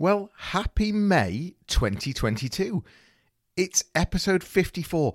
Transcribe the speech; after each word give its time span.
Well, 0.00 0.30
happy 0.34 0.92
May 0.92 1.56
2022. 1.66 2.82
It's 3.54 3.84
episode 3.94 4.42
54, 4.42 5.12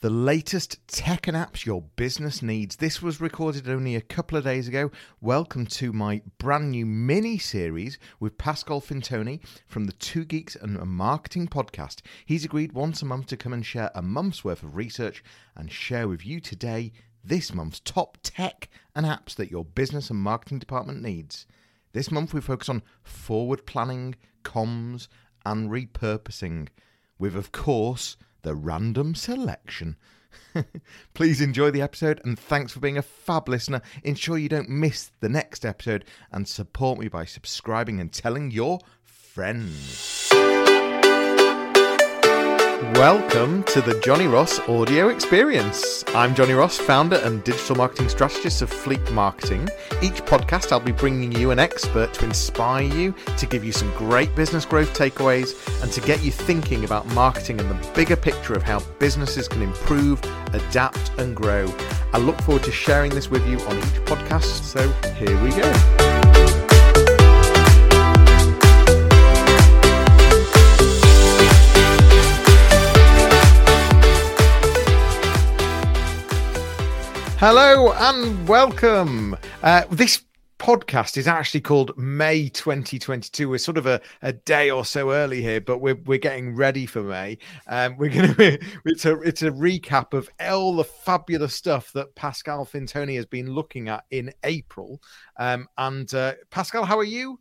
the 0.00 0.10
latest 0.10 0.78
tech 0.86 1.26
and 1.26 1.36
apps 1.36 1.66
your 1.66 1.82
business 1.96 2.40
needs. 2.40 2.76
This 2.76 3.02
was 3.02 3.20
recorded 3.20 3.68
only 3.68 3.96
a 3.96 4.00
couple 4.00 4.38
of 4.38 4.44
days 4.44 4.68
ago. 4.68 4.92
Welcome 5.20 5.66
to 5.66 5.92
my 5.92 6.22
brand 6.38 6.70
new 6.70 6.86
mini 6.86 7.36
series 7.38 7.98
with 8.20 8.38
Pascal 8.38 8.80
Fintoni 8.80 9.40
from 9.66 9.86
the 9.86 9.92
Two 9.94 10.24
Geeks 10.24 10.54
and 10.54 10.78
Marketing 10.86 11.48
podcast. 11.48 12.02
He's 12.24 12.44
agreed 12.44 12.74
once 12.74 13.02
a 13.02 13.06
month 13.06 13.26
to 13.26 13.36
come 13.36 13.52
and 13.52 13.66
share 13.66 13.90
a 13.92 14.02
month's 14.02 14.44
worth 14.44 14.62
of 14.62 14.76
research 14.76 15.24
and 15.56 15.68
share 15.68 16.06
with 16.06 16.24
you 16.24 16.38
today 16.38 16.92
this 17.24 17.52
month's 17.52 17.80
top 17.80 18.18
tech 18.22 18.68
and 18.94 19.04
apps 19.04 19.34
that 19.34 19.50
your 19.50 19.64
business 19.64 20.10
and 20.10 20.20
marketing 20.20 20.60
department 20.60 21.02
needs. 21.02 21.44
This 21.92 22.10
month 22.10 22.34
we 22.34 22.40
focus 22.40 22.68
on 22.68 22.82
forward 23.02 23.66
planning, 23.66 24.14
comms, 24.44 25.08
and 25.44 25.70
repurposing, 25.70 26.68
with, 27.18 27.34
of 27.34 27.52
course, 27.52 28.16
the 28.42 28.54
random 28.54 29.14
selection. 29.14 29.96
Please 31.14 31.40
enjoy 31.40 31.70
the 31.70 31.82
episode 31.82 32.20
and 32.24 32.38
thanks 32.38 32.72
for 32.72 32.80
being 32.80 32.98
a 32.98 33.02
fab 33.02 33.48
listener. 33.48 33.80
Ensure 34.02 34.38
you 34.38 34.48
don't 34.48 34.68
miss 34.68 35.10
the 35.20 35.28
next 35.28 35.64
episode 35.64 36.04
and 36.30 36.46
support 36.46 36.98
me 36.98 37.08
by 37.08 37.24
subscribing 37.24 38.00
and 38.00 38.12
telling 38.12 38.50
your 38.50 38.78
friends. 39.02 40.37
Welcome 42.78 43.64
to 43.64 43.80
the 43.80 43.98
Johnny 44.04 44.28
Ross 44.28 44.60
Audio 44.68 45.08
Experience. 45.08 46.04
I'm 46.14 46.32
Johnny 46.32 46.52
Ross, 46.52 46.78
founder 46.78 47.16
and 47.16 47.42
digital 47.42 47.74
marketing 47.74 48.08
strategist 48.08 48.62
of 48.62 48.70
Fleet 48.70 49.10
Marketing. 49.10 49.68
Each 50.00 50.22
podcast, 50.24 50.70
I'll 50.70 50.78
be 50.78 50.92
bringing 50.92 51.32
you 51.32 51.50
an 51.50 51.58
expert 51.58 52.14
to 52.14 52.24
inspire 52.24 52.84
you, 52.84 53.16
to 53.36 53.46
give 53.46 53.64
you 53.64 53.72
some 53.72 53.92
great 53.94 54.32
business 54.36 54.64
growth 54.64 54.96
takeaways, 54.96 55.56
and 55.82 55.90
to 55.90 56.00
get 56.02 56.22
you 56.22 56.30
thinking 56.30 56.84
about 56.84 57.04
marketing 57.14 57.58
and 57.58 57.68
the 57.68 57.88
bigger 57.94 58.14
picture 58.14 58.54
of 58.54 58.62
how 58.62 58.78
businesses 59.00 59.48
can 59.48 59.60
improve, 59.60 60.22
adapt, 60.52 61.10
and 61.18 61.34
grow. 61.34 61.66
I 62.12 62.18
look 62.18 62.40
forward 62.42 62.62
to 62.62 62.70
sharing 62.70 63.10
this 63.10 63.28
with 63.28 63.44
you 63.48 63.58
on 63.62 63.76
each 63.76 64.04
podcast. 64.06 64.62
So 64.62 64.88
here 65.14 65.42
we 65.42 65.50
go. 65.50 66.67
Hello 77.40 77.92
and 77.92 78.48
welcome. 78.48 79.36
Uh, 79.62 79.84
this 79.92 80.24
podcast 80.58 81.16
is 81.16 81.28
actually 81.28 81.60
called 81.60 81.96
May 81.96 82.48
2022. 82.48 83.48
We're 83.48 83.58
sort 83.58 83.78
of 83.78 83.86
a, 83.86 84.00
a 84.22 84.32
day 84.32 84.72
or 84.72 84.84
so 84.84 85.12
early 85.12 85.40
here, 85.40 85.60
but 85.60 85.78
we're 85.78 85.94
we're 86.04 86.18
getting 86.18 86.56
ready 86.56 86.84
for 86.84 87.00
May. 87.00 87.38
Um, 87.68 87.96
we're 87.96 88.10
gonna 88.10 88.34
it's 88.84 89.04
a 89.04 89.20
it's 89.20 89.42
a 89.42 89.52
recap 89.52 90.14
of 90.14 90.28
all 90.40 90.74
the 90.74 90.82
fabulous 90.82 91.54
stuff 91.54 91.92
that 91.92 92.12
Pascal 92.16 92.66
Fintoni 92.66 93.14
has 93.14 93.26
been 93.26 93.52
looking 93.52 93.88
at 93.88 94.02
in 94.10 94.32
April. 94.42 95.00
Um, 95.38 95.68
and 95.78 96.12
uh, 96.12 96.34
Pascal, 96.50 96.86
how 96.86 96.98
are 96.98 97.04
you? 97.04 97.38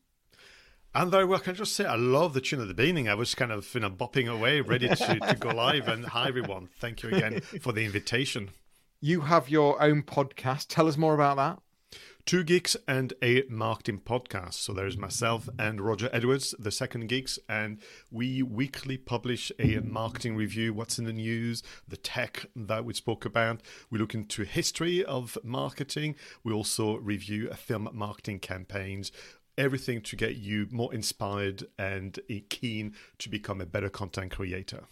I'm 0.94 1.10
very 1.10 1.26
well. 1.26 1.40
Can 1.40 1.56
I 1.56 1.58
just 1.58 1.74
say 1.74 1.86
I 1.86 1.96
love 1.96 2.36
the 2.36 2.42
tune 2.42 2.62
at 2.62 2.68
the 2.68 2.76
beginning? 2.76 3.10
I 3.10 3.16
was 3.16 3.34
kind 3.34 3.52
of 3.52 3.74
you 3.74 3.80
know 3.80 3.90
bopping 3.90 4.32
away, 4.32 4.62
ready 4.62 4.90
to, 4.90 4.96
to 4.96 5.36
go 5.40 5.50
live. 5.50 5.88
And 5.88 6.06
hi 6.06 6.28
everyone, 6.28 6.70
thank 6.80 7.02
you 7.02 7.10
again 7.10 7.42
for 7.62 7.74
the 7.74 7.84
invitation. 7.84 8.52
You 9.00 9.22
have 9.22 9.48
your 9.48 9.80
own 9.80 10.02
podcast. 10.02 10.66
Tell 10.70 10.88
us 10.88 10.98
more 10.98 11.14
about 11.14 11.38
that. 11.38 12.00
Two 12.26 12.44
Geeks 12.44 12.76
and 12.88 13.14
a 13.22 13.44
Marketing 13.48 14.02
Podcast. 14.04 14.56
So 14.56 14.74
there's 14.74 14.98
myself 14.98 15.48
and 15.60 15.80
Roger 15.80 16.10
Edwards, 16.12 16.56
the 16.58 16.72
second 16.72 17.08
Geeks, 17.08 17.38
and 17.48 17.78
we 18.10 18.42
weekly 18.42 18.98
publish 18.98 19.52
a 19.60 19.82
marketing 19.82 20.36
review, 20.36 20.74
what's 20.74 20.98
in 20.98 21.06
the 21.06 21.14
news, 21.14 21.62
the 21.88 21.96
tech 21.96 22.48
that 22.56 22.86
we 22.86 22.96
spoke 22.96 23.24
about. 23.24 23.62
We 23.92 24.00
look 24.00 24.16
into 24.16 24.42
history 24.42 25.06
of 25.06 25.38
marketing. 25.44 26.16
We 26.44 26.52
also 26.52 26.98
review 26.98 27.50
film 27.52 27.90
marketing 27.94 28.40
campaigns. 28.40 29.12
Everything 29.60 30.02
to 30.02 30.16
get 30.16 30.38
you 30.38 30.68
more 30.72 30.92
inspired 30.92 31.68
and 31.78 32.20
keen 32.50 32.96
to 33.20 33.30
become 33.30 33.62
a 33.62 33.68
better 33.68 33.90
content 33.90 34.32
creator. 34.32 34.86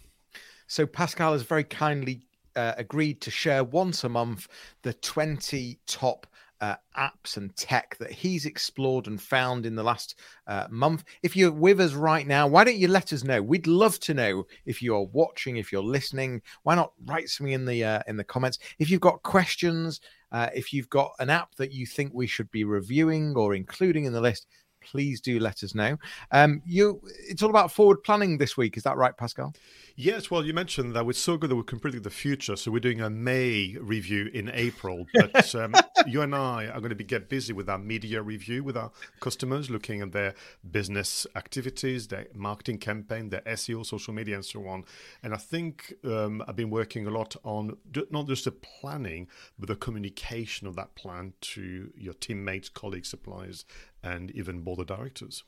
So 0.68 0.86
Pascal 0.86 1.32
has 1.32 1.42
very 1.42 1.64
kindly 1.64 2.22
uh, 2.56 2.74
agreed 2.76 3.20
to 3.22 3.30
share 3.30 3.64
once 3.64 4.04
a 4.04 4.08
month 4.08 4.48
the 4.82 4.94
20 4.94 5.78
top 5.86 6.26
uh, 6.60 6.76
apps 6.96 7.36
and 7.36 7.54
tech 7.56 7.96
that 7.98 8.10
he's 8.10 8.46
explored 8.46 9.06
and 9.06 9.20
found 9.20 9.66
in 9.66 9.74
the 9.74 9.82
last 9.82 10.18
uh, 10.46 10.66
month. 10.70 11.04
If 11.22 11.36
you're 11.36 11.52
with 11.52 11.80
us 11.80 11.92
right 11.92 12.26
now, 12.26 12.46
why 12.46 12.64
don't 12.64 12.78
you 12.78 12.88
let 12.88 13.12
us 13.12 13.24
know? 13.24 13.42
We'd 13.42 13.66
love 13.66 14.00
to 14.00 14.14
know 14.14 14.46
if 14.64 14.82
you're 14.82 15.08
watching, 15.12 15.56
if 15.56 15.70
you're 15.70 15.82
listening. 15.82 16.40
Why 16.62 16.74
not 16.74 16.92
write 17.04 17.28
something 17.28 17.52
in 17.52 17.66
the 17.66 17.84
uh, 17.84 18.02
in 18.06 18.16
the 18.16 18.24
comments? 18.24 18.58
If 18.78 18.90
you've 18.90 19.00
got 19.00 19.22
questions, 19.22 20.00
uh, 20.32 20.48
if 20.54 20.72
you've 20.72 20.90
got 20.90 21.12
an 21.18 21.30
app 21.30 21.54
that 21.56 21.72
you 21.72 21.86
think 21.86 22.12
we 22.14 22.26
should 22.26 22.50
be 22.50 22.64
reviewing 22.64 23.36
or 23.36 23.54
including 23.54 24.06
in 24.06 24.12
the 24.12 24.20
list, 24.20 24.46
please 24.86 25.20
do 25.20 25.38
let 25.38 25.62
us 25.62 25.74
know. 25.74 25.98
Um, 26.30 26.62
you, 26.64 27.00
it's 27.28 27.42
all 27.42 27.50
about 27.50 27.72
forward 27.72 28.02
planning 28.02 28.38
this 28.38 28.56
week. 28.56 28.76
Is 28.76 28.82
that 28.84 28.96
right, 28.96 29.16
Pascal? 29.16 29.54
Yes. 29.98 30.30
Well, 30.30 30.44
you 30.44 30.52
mentioned 30.52 30.94
that 30.94 31.06
it's 31.06 31.18
so 31.18 31.38
good 31.38 31.48
that 31.48 31.56
we 31.56 31.62
can 31.62 31.80
predict 31.80 32.04
the 32.04 32.10
future. 32.10 32.54
So 32.56 32.70
we're 32.70 32.80
doing 32.80 33.00
a 33.00 33.08
May 33.08 33.78
review 33.80 34.28
in 34.34 34.50
April, 34.52 35.06
but 35.14 35.54
um, 35.54 35.74
you 36.06 36.20
and 36.20 36.34
I 36.34 36.66
are 36.66 36.80
going 36.80 36.90
to 36.90 36.94
be 36.94 37.02
get 37.02 37.30
busy 37.30 37.54
with 37.54 37.70
our 37.70 37.78
media 37.78 38.20
review 38.20 38.62
with 38.62 38.76
our 38.76 38.90
customers, 39.20 39.70
looking 39.70 40.02
at 40.02 40.12
their 40.12 40.34
business 40.70 41.26
activities, 41.34 42.08
their 42.08 42.26
marketing 42.34 42.76
campaign, 42.76 43.30
their 43.30 43.40
SEO, 43.40 43.86
social 43.86 44.12
media, 44.12 44.34
and 44.34 44.44
so 44.44 44.68
on. 44.68 44.84
And 45.22 45.32
I 45.32 45.38
think 45.38 45.94
um, 46.04 46.44
I've 46.46 46.56
been 46.56 46.68
working 46.68 47.06
a 47.06 47.10
lot 47.10 47.34
on 47.42 47.78
not 48.10 48.26
just 48.26 48.44
the 48.44 48.52
planning, 48.52 49.28
but 49.58 49.68
the 49.68 49.76
communication 49.76 50.66
of 50.66 50.76
that 50.76 50.94
plan 50.94 51.32
to 51.40 51.90
your 51.96 52.12
teammates, 52.12 52.68
colleagues, 52.68 53.08
suppliers, 53.08 53.64
and 54.02 54.30
even 54.32 54.60
board 54.60 54.80
of 54.80 54.88
directors 54.88 55.42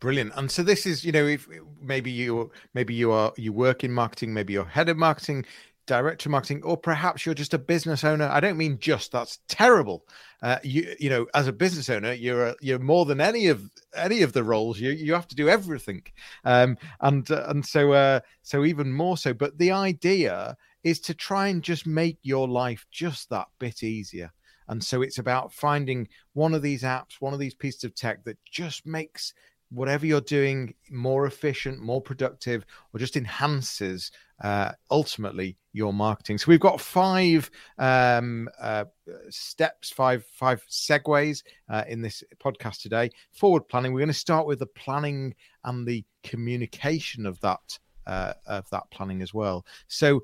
brilliant. 0.00 0.32
And 0.36 0.50
so 0.50 0.62
this 0.62 0.86
is 0.86 1.04
you 1.04 1.12
know 1.12 1.26
if 1.26 1.48
maybe 1.80 2.10
you 2.10 2.50
maybe 2.74 2.94
you 2.94 3.12
are 3.12 3.32
you 3.36 3.52
work 3.52 3.84
in 3.84 3.92
marketing 3.92 4.34
maybe 4.34 4.54
you're 4.54 4.64
head 4.64 4.88
of 4.88 4.96
marketing 4.96 5.44
director 5.86 6.28
of 6.28 6.32
marketing 6.32 6.62
or 6.62 6.76
perhaps 6.76 7.26
you're 7.26 7.34
just 7.34 7.54
a 7.54 7.58
business 7.58 8.04
owner. 8.04 8.28
I 8.28 8.40
don't 8.40 8.56
mean 8.56 8.78
just 8.78 9.12
that's 9.12 9.40
terrible. 9.48 10.06
Uh, 10.42 10.58
you 10.62 10.94
you 10.98 11.10
know 11.10 11.26
as 11.34 11.46
a 11.46 11.52
business 11.52 11.90
owner 11.90 12.12
you're 12.12 12.46
a, 12.46 12.54
you're 12.60 12.78
more 12.78 13.04
than 13.04 13.20
any 13.20 13.48
of 13.48 13.62
any 13.94 14.22
of 14.22 14.32
the 14.32 14.42
roles. 14.42 14.80
You 14.80 14.90
you 14.90 15.12
have 15.12 15.28
to 15.28 15.36
do 15.36 15.48
everything. 15.48 16.02
Um, 16.44 16.78
and 17.00 17.30
uh, 17.30 17.44
and 17.48 17.64
so 17.64 17.92
uh, 17.92 18.20
so 18.42 18.64
even 18.64 18.92
more 18.92 19.16
so. 19.16 19.34
But 19.34 19.58
the 19.58 19.72
idea 19.72 20.56
is 20.82 21.00
to 21.00 21.14
try 21.14 21.48
and 21.48 21.62
just 21.62 21.86
make 21.86 22.18
your 22.22 22.48
life 22.48 22.86
just 22.90 23.28
that 23.30 23.48
bit 23.58 23.82
easier. 23.82 24.32
And 24.68 24.82
so 24.82 25.02
it's 25.02 25.18
about 25.18 25.52
finding 25.52 26.08
one 26.32 26.54
of 26.54 26.62
these 26.62 26.84
apps, 26.84 27.20
one 27.20 27.34
of 27.34 27.40
these 27.40 27.54
pieces 27.54 27.82
of 27.82 27.94
tech 27.96 28.22
that 28.24 28.38
just 28.44 28.86
makes 28.86 29.34
whatever 29.70 30.04
you're 30.04 30.20
doing 30.20 30.74
more 30.90 31.26
efficient, 31.26 31.80
more 31.80 32.00
productive, 32.00 32.64
or 32.92 33.00
just 33.00 33.16
enhances 33.16 34.10
uh, 34.42 34.72
ultimately 34.90 35.56
your 35.72 35.92
marketing. 35.92 36.38
So 36.38 36.46
we've 36.48 36.60
got 36.60 36.80
five 36.80 37.50
um, 37.78 38.48
uh, 38.60 38.84
steps, 39.28 39.90
five 39.90 40.24
five 40.32 40.62
segues 40.68 41.42
uh, 41.68 41.84
in 41.88 42.02
this 42.02 42.24
podcast 42.42 42.82
today. 42.82 43.10
Forward 43.32 43.68
planning. 43.68 43.92
We're 43.92 44.00
going 44.00 44.08
to 44.08 44.14
start 44.14 44.46
with 44.46 44.58
the 44.58 44.66
planning 44.66 45.34
and 45.64 45.86
the 45.86 46.04
communication 46.22 47.26
of 47.26 47.40
that 47.40 47.78
uh, 48.06 48.34
of 48.46 48.68
that 48.70 48.90
planning 48.90 49.22
as 49.22 49.32
well. 49.32 49.64
So 49.88 50.22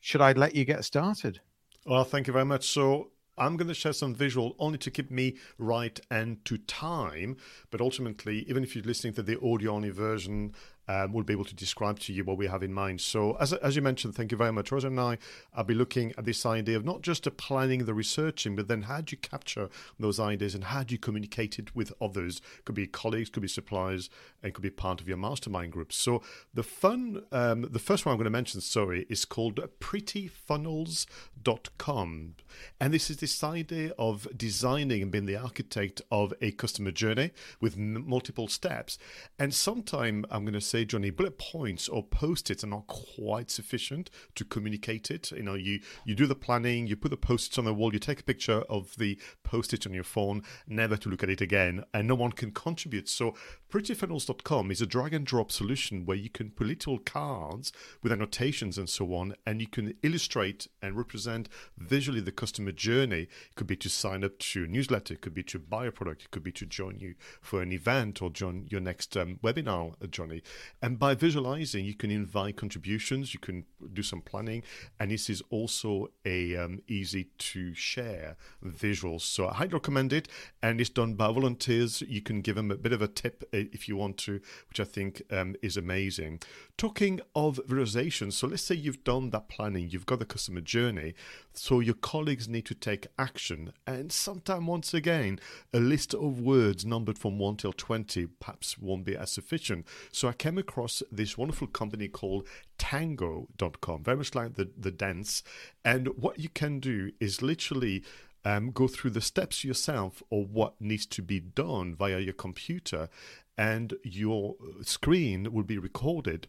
should 0.00 0.20
I 0.20 0.32
let 0.32 0.54
you 0.54 0.64
get 0.64 0.84
started? 0.84 1.40
Well, 1.86 2.04
thank 2.04 2.26
you 2.26 2.32
very 2.32 2.44
much. 2.44 2.68
So 2.68 3.10
I'm 3.38 3.56
going 3.56 3.68
to 3.68 3.74
share 3.74 3.92
some 3.92 4.14
visual 4.14 4.54
only 4.58 4.78
to 4.78 4.90
keep 4.90 5.10
me 5.10 5.36
right 5.58 5.98
and 6.10 6.44
to 6.44 6.58
time. 6.58 7.36
But 7.70 7.80
ultimately, 7.80 8.44
even 8.48 8.62
if 8.62 8.74
you're 8.74 8.84
listening 8.84 9.14
to 9.14 9.22
the 9.22 9.40
audio 9.40 9.72
only 9.72 9.90
version, 9.90 10.54
um, 10.88 11.12
we'll 11.12 11.24
be 11.24 11.34
able 11.34 11.44
to 11.44 11.54
describe 11.54 11.98
to 12.00 12.12
you 12.12 12.24
what 12.24 12.38
we 12.38 12.46
have 12.46 12.62
in 12.62 12.72
mind. 12.72 13.00
So, 13.00 13.36
as, 13.36 13.52
as 13.52 13.76
you 13.76 13.82
mentioned, 13.82 14.14
thank 14.14 14.32
you 14.32 14.38
very 14.38 14.52
much. 14.52 14.72
Rosa 14.72 14.88
and 14.88 14.98
I, 14.98 15.18
I'll 15.54 15.64
be 15.64 15.74
looking 15.74 16.14
at 16.16 16.24
this 16.24 16.46
idea 16.46 16.76
of 16.76 16.84
not 16.84 17.02
just 17.02 17.28
planning, 17.36 17.84
the 17.84 17.94
researching, 17.94 18.56
but 18.56 18.68
then 18.68 18.82
how 18.82 19.02
do 19.02 19.12
you 19.12 19.18
capture 19.18 19.68
those 19.98 20.18
ideas 20.18 20.54
and 20.54 20.64
how 20.64 20.82
do 20.82 20.94
you 20.94 20.98
communicate 20.98 21.58
it 21.58 21.76
with 21.76 21.92
others? 22.00 22.40
Could 22.64 22.74
be 22.74 22.86
colleagues, 22.86 23.28
could 23.28 23.42
be 23.42 23.48
suppliers, 23.48 24.08
and 24.42 24.54
could 24.54 24.62
be 24.62 24.70
part 24.70 25.00
of 25.00 25.08
your 25.08 25.18
mastermind 25.18 25.72
group. 25.72 25.92
So, 25.92 26.22
the 26.54 26.62
fun, 26.62 27.24
um, 27.32 27.68
the 27.70 27.78
first 27.78 28.06
one 28.06 28.12
I'm 28.12 28.18
going 28.18 28.24
to 28.24 28.30
mention, 28.30 28.62
sorry, 28.62 29.04
is 29.10 29.24
called 29.24 29.60
prettyfunnels.com. 29.80 32.34
And 32.80 32.94
this 32.94 33.10
is 33.10 33.18
this 33.18 33.44
idea 33.44 33.92
of 33.98 34.26
designing 34.36 35.02
and 35.02 35.10
being 35.10 35.26
the 35.26 35.36
architect 35.36 36.00
of 36.10 36.32
a 36.40 36.52
customer 36.52 36.90
journey 36.90 37.32
with 37.60 37.74
m- 37.74 38.08
multiple 38.08 38.48
steps. 38.48 38.98
And 39.38 39.52
sometime 39.52 40.24
I'm 40.30 40.44
going 40.44 40.54
to 40.54 40.60
say, 40.60 40.77
say, 40.78 40.84
Johnny, 40.84 41.10
bullet 41.10 41.38
points 41.38 41.88
or 41.88 42.04
post-its 42.04 42.62
are 42.62 42.68
not 42.68 42.86
quite 42.86 43.50
sufficient 43.50 44.10
to 44.36 44.44
communicate 44.44 45.10
it. 45.10 45.32
You 45.32 45.42
know, 45.42 45.54
you 45.54 45.80
you 46.04 46.14
do 46.14 46.26
the 46.26 46.34
planning, 46.34 46.86
you 46.86 46.96
put 46.96 47.10
the 47.10 47.16
post-its 47.16 47.58
on 47.58 47.64
the 47.64 47.74
wall, 47.74 47.92
you 47.92 47.98
take 47.98 48.20
a 48.20 48.24
picture 48.24 48.62
of 48.68 48.94
the 48.96 49.18
post-it 49.42 49.86
on 49.86 49.92
your 49.92 50.04
phone, 50.04 50.42
never 50.66 50.96
to 50.96 51.08
look 51.08 51.22
at 51.22 51.30
it 51.30 51.40
again, 51.40 51.84
and 51.92 52.06
no 52.06 52.14
one 52.14 52.32
can 52.32 52.52
contribute. 52.52 53.08
So 53.08 53.34
prettyfunnels.com 53.70 54.70
is 54.70 54.80
a 54.80 54.86
drag 54.86 55.14
and 55.14 55.26
drop 55.26 55.50
solution 55.50 56.04
where 56.04 56.16
you 56.16 56.30
can 56.30 56.50
put 56.50 56.68
little 56.68 56.98
cards 56.98 57.72
with 58.02 58.12
annotations 58.12 58.78
and 58.78 58.88
so 58.88 59.14
on, 59.14 59.34
and 59.44 59.60
you 59.60 59.66
can 59.66 59.94
illustrate 60.02 60.68
and 60.80 60.96
represent 60.96 61.48
visually 61.76 62.20
the 62.20 62.32
customer 62.32 62.72
journey. 62.72 63.22
It 63.22 63.56
could 63.56 63.66
be 63.66 63.76
to 63.76 63.88
sign 63.88 64.22
up 64.22 64.38
to 64.38 64.64
a 64.64 64.68
newsletter, 64.68 65.14
it 65.14 65.22
could 65.22 65.34
be 65.34 65.42
to 65.44 65.58
buy 65.58 65.86
a 65.86 65.92
product, 65.92 66.22
it 66.22 66.30
could 66.30 66.44
be 66.44 66.52
to 66.52 66.66
join 66.66 67.00
you 67.00 67.14
for 67.40 67.62
an 67.62 67.72
event 67.72 68.22
or 68.22 68.30
join 68.30 68.66
your 68.70 68.80
next 68.80 69.16
um, 69.16 69.38
webinar, 69.42 69.94
uh, 70.02 70.06
Johnny. 70.06 70.42
And 70.82 70.98
by 70.98 71.14
visualizing, 71.14 71.84
you 71.84 71.94
can 71.94 72.10
invite 72.10 72.56
contributions, 72.56 73.34
you 73.34 73.40
can 73.40 73.64
do 73.92 74.02
some 74.02 74.20
planning, 74.20 74.62
and 74.98 75.10
this 75.10 75.28
is 75.30 75.42
also 75.50 76.08
a 76.24 76.56
um, 76.56 76.80
easy 76.88 77.28
to 77.38 77.74
share 77.74 78.36
visuals. 78.64 79.22
So 79.22 79.48
I 79.48 79.54
highly 79.54 79.70
recommend 79.70 80.12
it, 80.12 80.28
and 80.62 80.80
it's 80.80 80.90
done 80.90 81.14
by 81.14 81.32
volunteers. 81.32 82.02
You 82.02 82.22
can 82.22 82.40
give 82.40 82.56
them 82.56 82.70
a 82.70 82.76
bit 82.76 82.92
of 82.92 83.02
a 83.02 83.08
tip 83.08 83.44
uh, 83.54 83.64
if 83.72 83.88
you 83.88 83.96
want 83.96 84.16
to, 84.18 84.40
which 84.68 84.80
I 84.80 84.84
think 84.84 85.22
um, 85.30 85.56
is 85.62 85.76
amazing. 85.76 86.40
Talking 86.78 87.20
of 87.34 87.58
visualization, 87.66 88.30
so 88.30 88.46
let's 88.46 88.62
say 88.62 88.76
you've 88.76 89.02
done 89.02 89.30
that 89.30 89.48
planning, 89.48 89.90
you've 89.90 90.06
got 90.06 90.20
the 90.20 90.24
customer 90.24 90.60
journey, 90.60 91.14
so 91.52 91.80
your 91.80 91.96
colleagues 91.96 92.48
need 92.48 92.66
to 92.66 92.74
take 92.76 93.08
action, 93.18 93.72
and 93.84 94.12
sometime 94.12 94.68
once 94.68 94.94
again, 94.94 95.40
a 95.74 95.80
list 95.80 96.14
of 96.14 96.38
words 96.40 96.86
numbered 96.86 97.18
from 97.18 97.36
one 97.36 97.56
till 97.56 97.72
twenty 97.72 98.26
perhaps 98.26 98.78
won't 98.78 99.04
be 99.04 99.16
as 99.16 99.32
sufficient. 99.32 99.88
So 100.12 100.28
I 100.28 100.32
came 100.32 100.56
across 100.56 101.02
this 101.10 101.36
wonderful 101.36 101.66
company 101.66 102.06
called 102.06 102.46
Tango.com, 102.78 104.04
very 104.04 104.18
much 104.18 104.36
like 104.36 104.54
the 104.54 104.70
the 104.78 104.92
dance, 104.92 105.42
and 105.84 106.06
what 106.16 106.38
you 106.38 106.48
can 106.48 106.78
do 106.78 107.10
is 107.18 107.42
literally 107.42 108.04
um, 108.44 108.70
go 108.70 108.86
through 108.86 109.10
the 109.10 109.20
steps 109.20 109.64
yourself 109.64 110.22
or 110.30 110.44
what 110.44 110.80
needs 110.80 111.06
to 111.06 111.22
be 111.22 111.40
done 111.40 111.96
via 111.96 112.20
your 112.20 112.34
computer, 112.34 113.08
and 113.56 113.94
your 114.04 114.54
screen 114.82 115.52
will 115.52 115.64
be 115.64 115.76
recorded. 115.76 116.46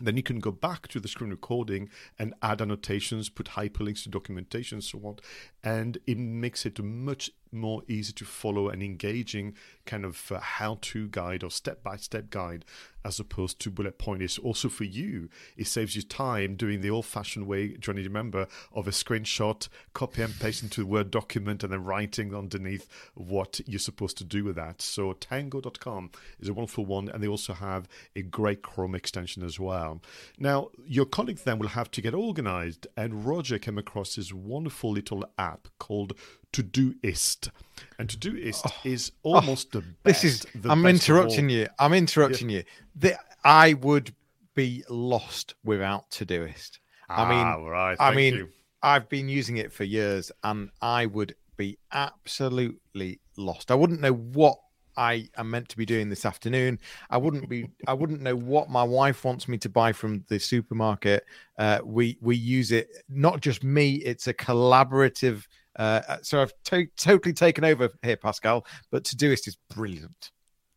Then 0.00 0.16
you 0.16 0.22
can 0.22 0.38
go 0.38 0.52
back 0.52 0.86
to 0.88 1.00
the 1.00 1.08
screen 1.08 1.30
recording 1.30 1.88
and 2.18 2.34
add 2.42 2.62
annotations, 2.62 3.28
put 3.28 3.46
hyperlinks 3.48 4.04
to 4.04 4.08
documentation, 4.08 4.80
so 4.80 5.00
on, 5.02 5.16
and 5.64 5.98
it 6.06 6.18
makes 6.18 6.64
it 6.64 6.82
much 6.82 7.30
more 7.52 7.82
easy 7.88 8.12
to 8.14 8.24
follow 8.24 8.68
an 8.68 8.82
engaging 8.82 9.54
kind 9.86 10.04
of 10.04 10.30
uh, 10.30 10.38
how-to 10.38 11.08
guide 11.08 11.42
or 11.42 11.50
step-by-step 11.50 12.30
guide 12.30 12.64
as 13.04 13.18
opposed 13.18 13.58
to 13.60 13.70
bullet 13.70 13.98
point. 13.98 14.38
Also 14.42 14.68
for 14.68 14.84
you. 14.84 15.28
It 15.56 15.66
saves 15.66 15.96
you 15.96 16.02
time 16.02 16.56
doing 16.56 16.80
the 16.80 16.90
old-fashioned 16.90 17.46
way 17.46 17.76
johnny 17.78 18.02
remember 18.02 18.46
of 18.72 18.86
a 18.86 18.90
screenshot 18.90 19.68
copy 19.94 20.22
and 20.22 20.38
paste 20.38 20.62
into 20.62 20.82
a 20.82 20.86
word 20.86 21.10
document 21.10 21.62
and 21.62 21.72
then 21.72 21.84
writing 21.84 22.34
underneath 22.34 22.88
what 23.14 23.60
you're 23.66 23.78
supposed 23.78 24.18
to 24.18 24.24
do 24.24 24.44
with 24.44 24.56
that. 24.56 24.82
So 24.82 25.12
tango.com 25.14 26.10
is 26.40 26.48
a 26.48 26.54
wonderful 26.54 26.84
one 26.84 27.08
and 27.08 27.22
they 27.22 27.28
also 27.28 27.54
have 27.54 27.88
a 28.14 28.22
great 28.22 28.62
chrome 28.62 28.94
extension 28.94 29.42
as 29.42 29.58
well. 29.58 30.02
Now 30.38 30.68
your 30.84 31.06
colleague 31.06 31.38
then 31.44 31.58
will 31.58 31.68
have 31.68 31.90
to 31.92 32.02
get 32.02 32.14
organized 32.14 32.86
and 32.96 33.24
roger 33.24 33.58
came 33.58 33.78
across 33.78 34.16
this 34.16 34.32
wonderful 34.32 34.90
little 34.90 35.24
app 35.38 35.68
called 35.78 36.12
Todoist. 36.52 37.50
And 37.98 38.08
Todoist 38.08 38.62
oh, 38.66 38.72
is 38.84 39.12
almost 39.22 39.68
oh, 39.74 39.80
the 39.80 39.86
best. 40.02 40.22
This 40.22 40.24
is. 40.24 40.46
I'm 40.64 40.86
interrupting 40.86 41.48
you. 41.48 41.68
I'm 41.78 41.92
interrupting 41.92 42.50
yeah. 42.50 42.58
you. 42.58 42.64
The, 42.96 43.18
I 43.44 43.74
would 43.74 44.14
be 44.54 44.84
lost 44.88 45.54
without 45.64 46.10
Todoist. 46.10 46.78
Ah, 47.08 47.24
I 47.24 47.28
mean, 47.28 47.64
right. 47.68 47.96
I 48.00 48.14
mean, 48.14 48.34
you. 48.34 48.48
I've 48.82 49.08
been 49.08 49.28
using 49.28 49.56
it 49.56 49.72
for 49.72 49.84
years, 49.84 50.30
and 50.44 50.70
I 50.80 51.06
would 51.06 51.34
be 51.56 51.78
absolutely 51.92 53.20
lost. 53.36 53.70
I 53.70 53.74
wouldn't 53.74 54.00
know 54.00 54.14
what 54.14 54.58
I 54.96 55.28
am 55.36 55.50
meant 55.50 55.68
to 55.68 55.76
be 55.76 55.86
doing 55.86 56.08
this 56.08 56.26
afternoon. 56.26 56.80
I 57.08 57.18
wouldn't 57.18 57.48
be. 57.48 57.68
I 57.86 57.94
wouldn't 57.94 58.20
know 58.20 58.34
what 58.34 58.68
my 58.68 58.82
wife 58.82 59.24
wants 59.24 59.46
me 59.46 59.56
to 59.58 59.68
buy 59.68 59.92
from 59.92 60.24
the 60.28 60.40
supermarket. 60.40 61.24
Uh, 61.56 61.78
we 61.84 62.18
we 62.20 62.36
use 62.36 62.72
it 62.72 62.88
not 63.08 63.40
just 63.40 63.62
me. 63.62 63.94
It's 63.94 64.26
a 64.26 64.34
collaborative 64.34 65.46
uh, 65.78 66.18
so 66.22 66.42
I've 66.42 66.52
to- 66.64 66.88
totally 66.96 67.32
taken 67.32 67.64
over 67.64 67.90
here, 68.02 68.16
Pascal. 68.16 68.66
But 68.90 69.04
Todoist 69.04 69.48
is 69.48 69.56
brilliant. 69.74 70.30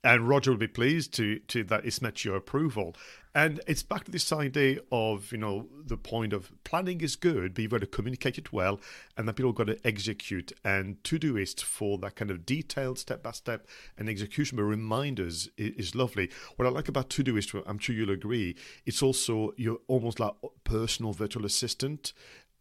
And 0.04 0.28
Roger 0.28 0.50
will 0.50 0.58
be 0.58 0.68
pleased 0.68 1.14
to 1.16 1.38
to 1.40 1.64
that 1.66 1.86
it's 1.86 2.02
met 2.02 2.26
your 2.26 2.36
approval. 2.36 2.96
And 3.34 3.62
it's 3.66 3.84
back 3.84 4.04
to 4.06 4.12
this 4.12 4.34
idea 4.34 4.80
of, 4.92 5.32
you 5.32 5.38
know, 5.38 5.68
the 5.86 5.96
point 5.96 6.34
of 6.34 6.52
planning 6.66 7.00
is 7.00 7.16
good, 7.16 7.54
but 7.54 7.62
you've 7.62 7.72
got 7.72 7.80
to 7.80 7.88
communicate 7.88 8.38
it 8.38 8.52
well, 8.52 8.82
and 9.16 9.26
then 9.26 9.36
people 9.36 9.54
got 9.54 9.68
to 9.68 9.88
execute. 9.88 10.52
And 10.66 11.02
Todoist 11.04 11.62
for 11.62 11.98
that 12.00 12.16
kind 12.18 12.30
of 12.30 12.46
detailed 12.46 13.00
step 13.00 13.24
by 13.24 13.32
step 13.32 13.68
and 13.98 14.10
execution, 14.10 14.58
but 14.58 14.64
reminders 14.64 15.50
is, 15.58 15.76
is, 15.76 15.96
lovely. 15.96 16.30
What 16.58 16.66
I 16.66 16.72
like 16.72 16.90
about 16.90 17.10
Todoist, 17.10 17.62
I'm 17.66 17.80
sure 17.80 17.96
you'll 17.96 18.10
agree, 18.10 18.58
it's 18.86 19.02
also 19.02 19.54
you're 19.56 19.80
almost 19.88 20.20
like 20.20 20.34
personal 20.66 21.14
virtual 21.14 21.46
assistant 21.46 22.12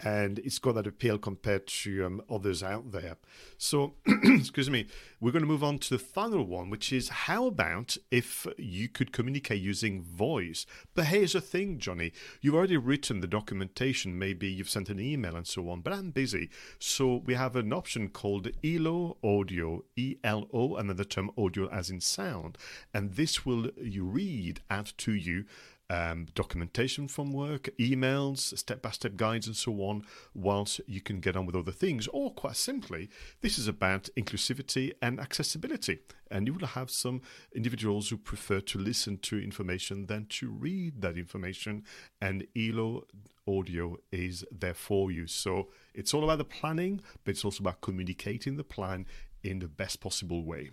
and 0.03 0.39
it's 0.41 0.59
got 0.59 0.75
that 0.75 0.87
appeal 0.87 1.19
compared 1.19 1.67
to 1.67 2.07
um, 2.07 2.23
others 2.31 2.63
out 2.63 2.93
there. 2.93 3.17
So, 3.59 3.95
excuse 4.07 4.71
me, 4.71 4.87
we're 5.21 5.33
going 5.33 5.43
to 5.43 5.49
move 5.49 5.65
on 5.65 5.79
to 5.79 5.91
the 5.91 5.99
final 5.99 6.45
one, 6.45 6.71
which 6.71 6.93
is 6.93 7.09
how 7.09 7.47
about 7.47 7.97
if 8.11 8.47
you 8.57 8.89
could 8.89 9.13
communicate 9.13 9.61
using 9.61 10.03
voice? 10.03 10.67
But 10.95 11.07
here's 11.07 11.35
the 11.35 11.41
thing, 11.41 11.79
Johnny, 11.79 12.13
you've 12.41 12.55
already 12.55 12.77
written 12.77 13.21
the 13.21 13.27
documentation, 13.27 14.19
maybe 14.19 14.49
you've 14.49 14.71
sent 14.71 14.89
an 14.89 15.01
email 15.01 15.37
and 15.37 15.47
so 15.47 15.69
on, 15.69 15.81
but 15.81 15.93
I'm 15.93 16.11
busy. 16.11 16.51
So, 16.79 17.17
we 17.25 17.35
have 17.35 17.57
an 17.57 17.73
option 17.73 18.09
called 18.09 18.49
ELO 18.65 19.19
Audio, 19.23 19.85
E 19.97 20.17
L 20.25 20.49
O, 20.53 20.77
and 20.77 20.89
then 20.89 20.97
the 20.97 21.05
term 21.05 21.31
audio 21.37 21.69
as 21.69 21.91
in 21.91 22.01
sound, 22.01 22.57
and 22.95 23.15
this 23.15 23.45
will 23.45 23.71
you 23.81 24.05
read 24.05 24.61
out 24.71 24.93
to 24.99 25.13
you 25.13 25.45
um, 25.91 26.29
documentation 26.37 27.09
from 27.09 27.33
work, 27.33 27.69
emails, 27.79 28.57
step 28.57 28.81
by 28.81 28.91
step 28.91 29.17
guides, 29.17 29.49
and 29.49 29.57
so 29.57 29.73
on, 29.83 30.05
whilst 30.35 30.81
you 30.87 31.01
can 31.01 31.19
get 31.19 31.37
on 31.37 31.47
with 31.47 31.57
other 31.57 31.73
things. 31.73 32.07
Or, 32.13 32.33
quite 32.33 32.57
simply, 32.57 33.11
this 33.43 33.59
is 33.59 33.67
about 33.67 34.09
inclusivity 34.17 34.93
and 35.03 35.19
accessibility. 35.19 35.99
And 36.31 36.47
you 36.47 36.55
will 36.55 36.69
have 36.69 36.91
some 36.91 37.23
individuals 37.55 38.09
who 38.09 38.17
prefer 38.17 38.61
to 38.61 38.79
listen 38.79 39.19
to 39.19 39.43
information 39.43 40.07
than 40.07 40.27
to 40.27 40.49
read 40.49 41.03
that 41.03 41.19
information, 41.19 41.83
and 42.23 42.47
ELO 42.57 43.03
audio 43.49 43.97
is 44.13 44.45
there 44.53 44.75
for 44.75 45.11
you. 45.11 45.27
So, 45.27 45.71
it's 45.93 46.15
all 46.15 46.23
about 46.23 46.39
the 46.39 46.45
planning, 46.45 47.01
but 47.25 47.33
it's 47.33 47.45
also 47.45 47.65
about 47.65 47.81
communicating 47.81 48.57
the 48.57 48.65
plan 48.65 49.07
in 49.43 49.59
the 49.59 49.69
best 49.69 50.01
possible 50.01 50.45
way 50.45 50.71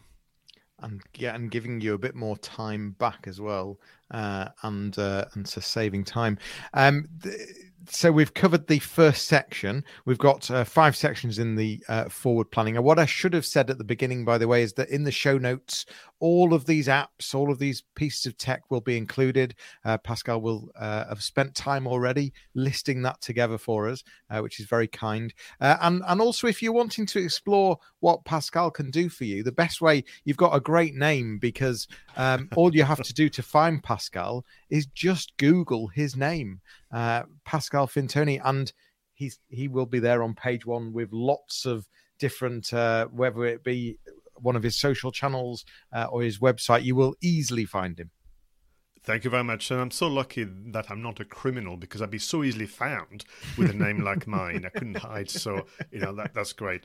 and 0.81 1.01
yeah, 1.15 1.35
and 1.35 1.51
giving 1.51 1.81
you 1.81 1.93
a 1.93 1.97
bit 1.97 2.15
more 2.15 2.37
time 2.37 2.91
back 2.99 3.25
as 3.27 3.41
well, 3.41 3.79
uh, 4.11 4.49
and 4.63 4.97
uh, 4.97 5.25
and 5.33 5.47
so 5.47 5.61
saving 5.61 6.03
time. 6.03 6.37
Um, 6.73 7.07
th- 7.23 7.35
so 7.89 8.11
we've 8.11 8.33
covered 8.33 8.67
the 8.67 8.79
first 8.79 9.27
section. 9.27 9.83
We've 10.05 10.17
got 10.17 10.49
uh, 10.51 10.63
five 10.63 10.95
sections 10.95 11.39
in 11.39 11.55
the 11.55 11.81
uh, 11.87 12.09
forward 12.09 12.51
planning. 12.51 12.75
And 12.75 12.85
what 12.85 12.99
I 12.99 13.05
should 13.05 13.33
have 13.33 13.45
said 13.45 13.69
at 13.69 13.77
the 13.77 13.83
beginning, 13.83 14.25
by 14.25 14.37
the 14.37 14.47
way, 14.47 14.61
is 14.61 14.73
that 14.73 14.89
in 14.89 15.03
the 15.03 15.11
show 15.11 15.37
notes 15.37 15.85
all 16.19 16.53
of 16.53 16.65
these 16.65 16.87
apps, 16.87 17.35
all 17.35 17.51
of 17.51 17.59
these 17.59 17.83
pieces 17.95 18.25
of 18.25 18.37
tech 18.37 18.63
will 18.69 18.81
be 18.81 18.97
included. 18.97 19.55
Uh, 19.85 19.97
Pascal 19.97 20.41
will 20.41 20.69
uh, 20.77 21.05
have 21.07 21.21
spent 21.21 21.55
time 21.55 21.87
already 21.87 22.33
listing 22.55 23.01
that 23.03 23.21
together 23.21 23.57
for 23.57 23.87
us, 23.87 24.03
uh, 24.29 24.39
which 24.39 24.59
is 24.59 24.65
very 24.65 24.87
kind. 24.87 25.33
Uh, 25.61 25.77
and 25.81 26.01
and 26.07 26.21
also, 26.21 26.47
if 26.47 26.61
you're 26.61 26.73
wanting 26.73 27.05
to 27.07 27.19
explore 27.19 27.77
what 27.99 28.25
Pascal 28.25 28.71
can 28.71 28.89
do 28.89 29.09
for 29.09 29.25
you, 29.25 29.43
the 29.43 29.51
best 29.51 29.81
way 29.81 30.03
you've 30.25 30.37
got 30.37 30.55
a 30.55 30.59
great 30.59 30.95
name 30.95 31.37
because 31.37 31.87
um, 32.15 32.49
all 32.55 32.75
you 32.75 32.83
have 32.83 33.03
to 33.03 33.13
do 33.13 33.29
to 33.29 33.43
find 33.43 33.83
Pascal 33.83 34.45
is 34.69 34.87
just 34.87 35.35
Google 35.37 35.87
his 35.87 36.15
name, 36.15 36.61
uh, 36.91 37.23
Pascal 37.45 37.87
Fintoni, 37.87 38.41
and 38.43 38.73
he's 39.13 39.39
he 39.49 39.67
will 39.67 39.85
be 39.85 39.99
there 39.99 40.23
on 40.23 40.33
page 40.33 40.65
one 40.65 40.93
with 40.93 41.09
lots 41.11 41.65
of 41.65 41.87
different 42.19 42.73
uh, 42.73 43.05
whether 43.07 43.45
it 43.45 43.63
be 43.63 43.97
one 44.41 44.55
of 44.55 44.63
his 44.63 44.79
social 44.79 45.11
channels 45.11 45.65
uh, 45.93 46.05
or 46.05 46.21
his 46.21 46.39
website, 46.39 46.83
you 46.83 46.95
will 46.95 47.15
easily 47.21 47.65
find 47.65 47.99
him. 47.99 48.11
Thank 49.07 49.23
you 49.23 49.29
very 49.29 49.43
much. 49.45 49.71
And 49.71 49.79
I'm 49.79 49.91
so 49.91 50.07
lucky 50.07 50.43
that 50.43 50.91
I'm 50.91 51.01
not 51.01 51.21
a 51.21 51.25
criminal 51.25 51.77
because 51.77 52.01
I'd 52.01 52.11
be 52.11 52.19
so 52.19 52.43
easily 52.43 52.65
found 52.65 53.23
with 53.57 53.69
a 53.69 53.73
name 53.73 54.03
like 54.03 54.27
mine. 54.37 54.65
I 54.65 54.69
couldn't 54.77 54.97
hide. 54.97 55.29
So, 55.29 55.65
you 55.91 56.01
know, 56.01 56.13
that 56.15 56.33
that's 56.33 56.51
great. 56.51 56.83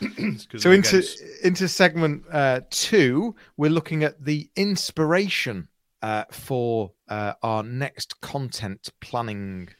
so 0.58 0.70
into 0.70 1.02
into 1.42 1.68
segment 1.68 2.24
uh, 2.30 2.60
two, 2.68 3.34
we're 3.56 3.70
looking 3.70 4.04
at 4.04 4.22
the 4.22 4.50
inspiration 4.54 5.68
uh, 6.02 6.24
for 6.30 6.92
uh, 7.08 7.32
our 7.42 7.62
next 7.62 8.20
content 8.20 8.90
planning 9.00 9.70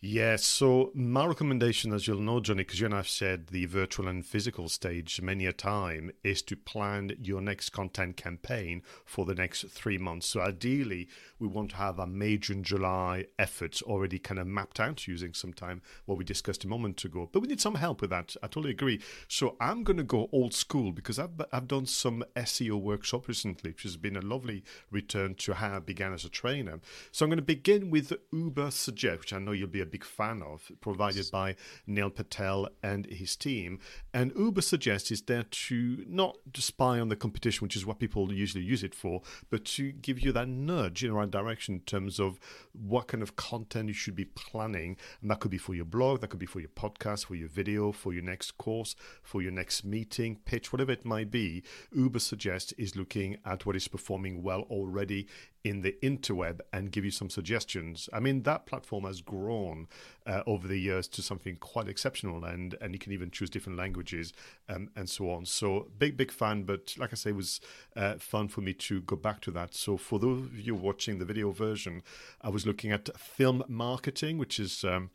Yes. 0.00 0.44
So 0.44 0.92
my 0.94 1.26
recommendation, 1.26 1.92
as 1.92 2.06
you'll 2.06 2.20
know, 2.20 2.38
Johnny, 2.38 2.62
because 2.62 2.78
you 2.78 2.86
and 2.86 2.94
I've 2.94 3.08
said 3.08 3.48
the 3.48 3.66
virtual 3.66 4.06
and 4.06 4.24
physical 4.24 4.68
stage 4.68 5.20
many 5.20 5.44
a 5.44 5.52
time, 5.52 6.12
is 6.22 6.40
to 6.42 6.56
plan 6.56 7.16
your 7.20 7.40
next 7.40 7.70
content 7.70 8.16
campaign 8.16 8.82
for 9.04 9.24
the 9.24 9.34
next 9.34 9.68
three 9.70 9.98
months. 9.98 10.28
So 10.28 10.40
ideally, 10.40 11.08
we 11.40 11.48
want 11.48 11.70
to 11.70 11.78
have 11.78 11.98
a 11.98 12.06
May, 12.06 12.36
June, 12.36 12.62
July 12.62 13.26
efforts 13.40 13.82
already 13.82 14.20
kind 14.20 14.38
of 14.38 14.46
mapped 14.46 14.78
out 14.78 15.08
using 15.08 15.34
some 15.34 15.52
time 15.52 15.82
what 16.04 16.16
we 16.16 16.22
discussed 16.24 16.62
a 16.62 16.68
moment 16.68 17.04
ago. 17.04 17.28
But 17.32 17.40
we 17.40 17.48
need 17.48 17.60
some 17.60 17.74
help 17.74 18.00
with 18.00 18.10
that. 18.10 18.36
I 18.40 18.46
totally 18.46 18.70
agree. 18.70 19.00
So 19.26 19.56
I'm 19.60 19.82
going 19.82 19.96
to 19.96 20.04
go 20.04 20.28
old 20.30 20.54
school 20.54 20.92
because 20.92 21.18
I've 21.18 21.42
I've 21.52 21.66
done 21.66 21.86
some 21.86 22.22
SEO 22.36 22.80
workshop 22.80 23.26
recently, 23.26 23.72
which 23.72 23.82
has 23.82 23.96
been 23.96 24.16
a 24.16 24.20
lovely 24.20 24.62
return 24.92 25.34
to 25.36 25.54
how 25.54 25.74
I 25.74 25.78
began 25.80 26.12
as 26.12 26.24
a 26.24 26.28
trainer. 26.28 26.78
So 27.10 27.24
I'm 27.24 27.30
going 27.30 27.38
to 27.38 27.42
begin 27.42 27.90
with 27.90 28.12
Ubersuggest, 28.32 29.18
which 29.18 29.32
I 29.32 29.40
know 29.40 29.50
you'll 29.50 29.66
be 29.66 29.80
a 29.80 29.87
big 29.88 30.04
fan 30.04 30.42
of, 30.42 30.70
provided 30.80 31.28
by 31.30 31.56
Neil 31.86 32.10
Patel 32.10 32.68
and 32.82 33.06
his 33.06 33.36
team. 33.36 33.80
And 34.12 34.32
Uber 34.36 34.62
suggests 34.62 35.10
is 35.10 35.22
there 35.22 35.42
to 35.42 36.04
not 36.08 36.36
to 36.52 36.62
spy 36.62 37.00
on 37.00 37.08
the 37.08 37.16
competition, 37.16 37.64
which 37.64 37.76
is 37.76 37.86
what 37.86 37.98
people 37.98 38.32
usually 38.32 38.64
use 38.64 38.82
it 38.82 38.94
for, 38.94 39.22
but 39.50 39.64
to 39.64 39.92
give 39.92 40.20
you 40.20 40.32
that 40.32 40.48
nudge 40.48 41.02
in 41.02 41.10
the 41.10 41.16
right 41.16 41.30
direction 41.30 41.74
in 41.74 41.80
terms 41.80 42.18
of 42.18 42.38
what 42.72 43.08
kind 43.08 43.22
of 43.22 43.36
content 43.36 43.88
you 43.88 43.94
should 43.94 44.14
be 44.14 44.24
planning. 44.24 44.96
And 45.20 45.30
that 45.30 45.40
could 45.40 45.50
be 45.50 45.58
for 45.58 45.74
your 45.74 45.84
blog, 45.84 46.20
that 46.20 46.28
could 46.28 46.38
be 46.38 46.46
for 46.46 46.60
your 46.60 46.70
podcast, 46.70 47.26
for 47.26 47.34
your 47.34 47.48
video, 47.48 47.92
for 47.92 48.12
your 48.12 48.22
next 48.22 48.58
course, 48.58 48.94
for 49.22 49.42
your 49.42 49.52
next 49.52 49.84
meeting, 49.84 50.38
pitch, 50.44 50.72
whatever 50.72 50.92
it 50.92 51.04
might 51.04 51.30
be. 51.30 51.62
Uber 51.92 52.18
suggests 52.18 52.72
is 52.72 52.96
looking 52.96 53.36
at 53.44 53.66
what 53.66 53.76
is 53.76 53.88
performing 53.88 54.42
well 54.42 54.62
already 54.70 55.26
in 55.64 55.82
the 55.82 55.96
interweb 56.02 56.60
and 56.72 56.92
give 56.92 57.04
you 57.04 57.10
some 57.10 57.30
suggestions. 57.30 58.08
I 58.12 58.20
mean, 58.20 58.42
that 58.44 58.66
platform 58.66 59.04
has 59.04 59.20
grown 59.20 59.88
uh, 60.26 60.42
over 60.46 60.68
the 60.68 60.78
years 60.78 61.08
to 61.08 61.22
something 61.22 61.56
quite 61.56 61.88
exceptional, 61.88 62.44
and 62.44 62.76
and 62.80 62.92
you 62.92 62.98
can 62.98 63.12
even 63.12 63.30
choose 63.30 63.50
different 63.50 63.78
languages 63.78 64.32
um, 64.68 64.90
and 64.96 65.08
so 65.08 65.30
on. 65.30 65.46
So 65.46 65.88
big 65.98 66.16
big 66.16 66.30
fan, 66.30 66.62
but 66.62 66.94
like 66.98 67.12
I 67.12 67.16
say, 67.16 67.30
it 67.30 67.36
was 67.36 67.60
uh, 67.96 68.14
fun 68.14 68.48
for 68.48 68.60
me 68.60 68.72
to 68.74 69.00
go 69.02 69.16
back 69.16 69.40
to 69.42 69.50
that. 69.52 69.74
So 69.74 69.96
for 69.96 70.18
those 70.18 70.44
of 70.44 70.58
you 70.58 70.74
watching 70.74 71.18
the 71.18 71.24
video 71.24 71.50
version, 71.50 72.02
I 72.40 72.50
was 72.50 72.66
looking 72.66 72.92
at 72.92 73.16
film 73.18 73.64
marketing, 73.68 74.38
which 74.38 74.58
is. 74.60 74.84
Um, 74.84 75.10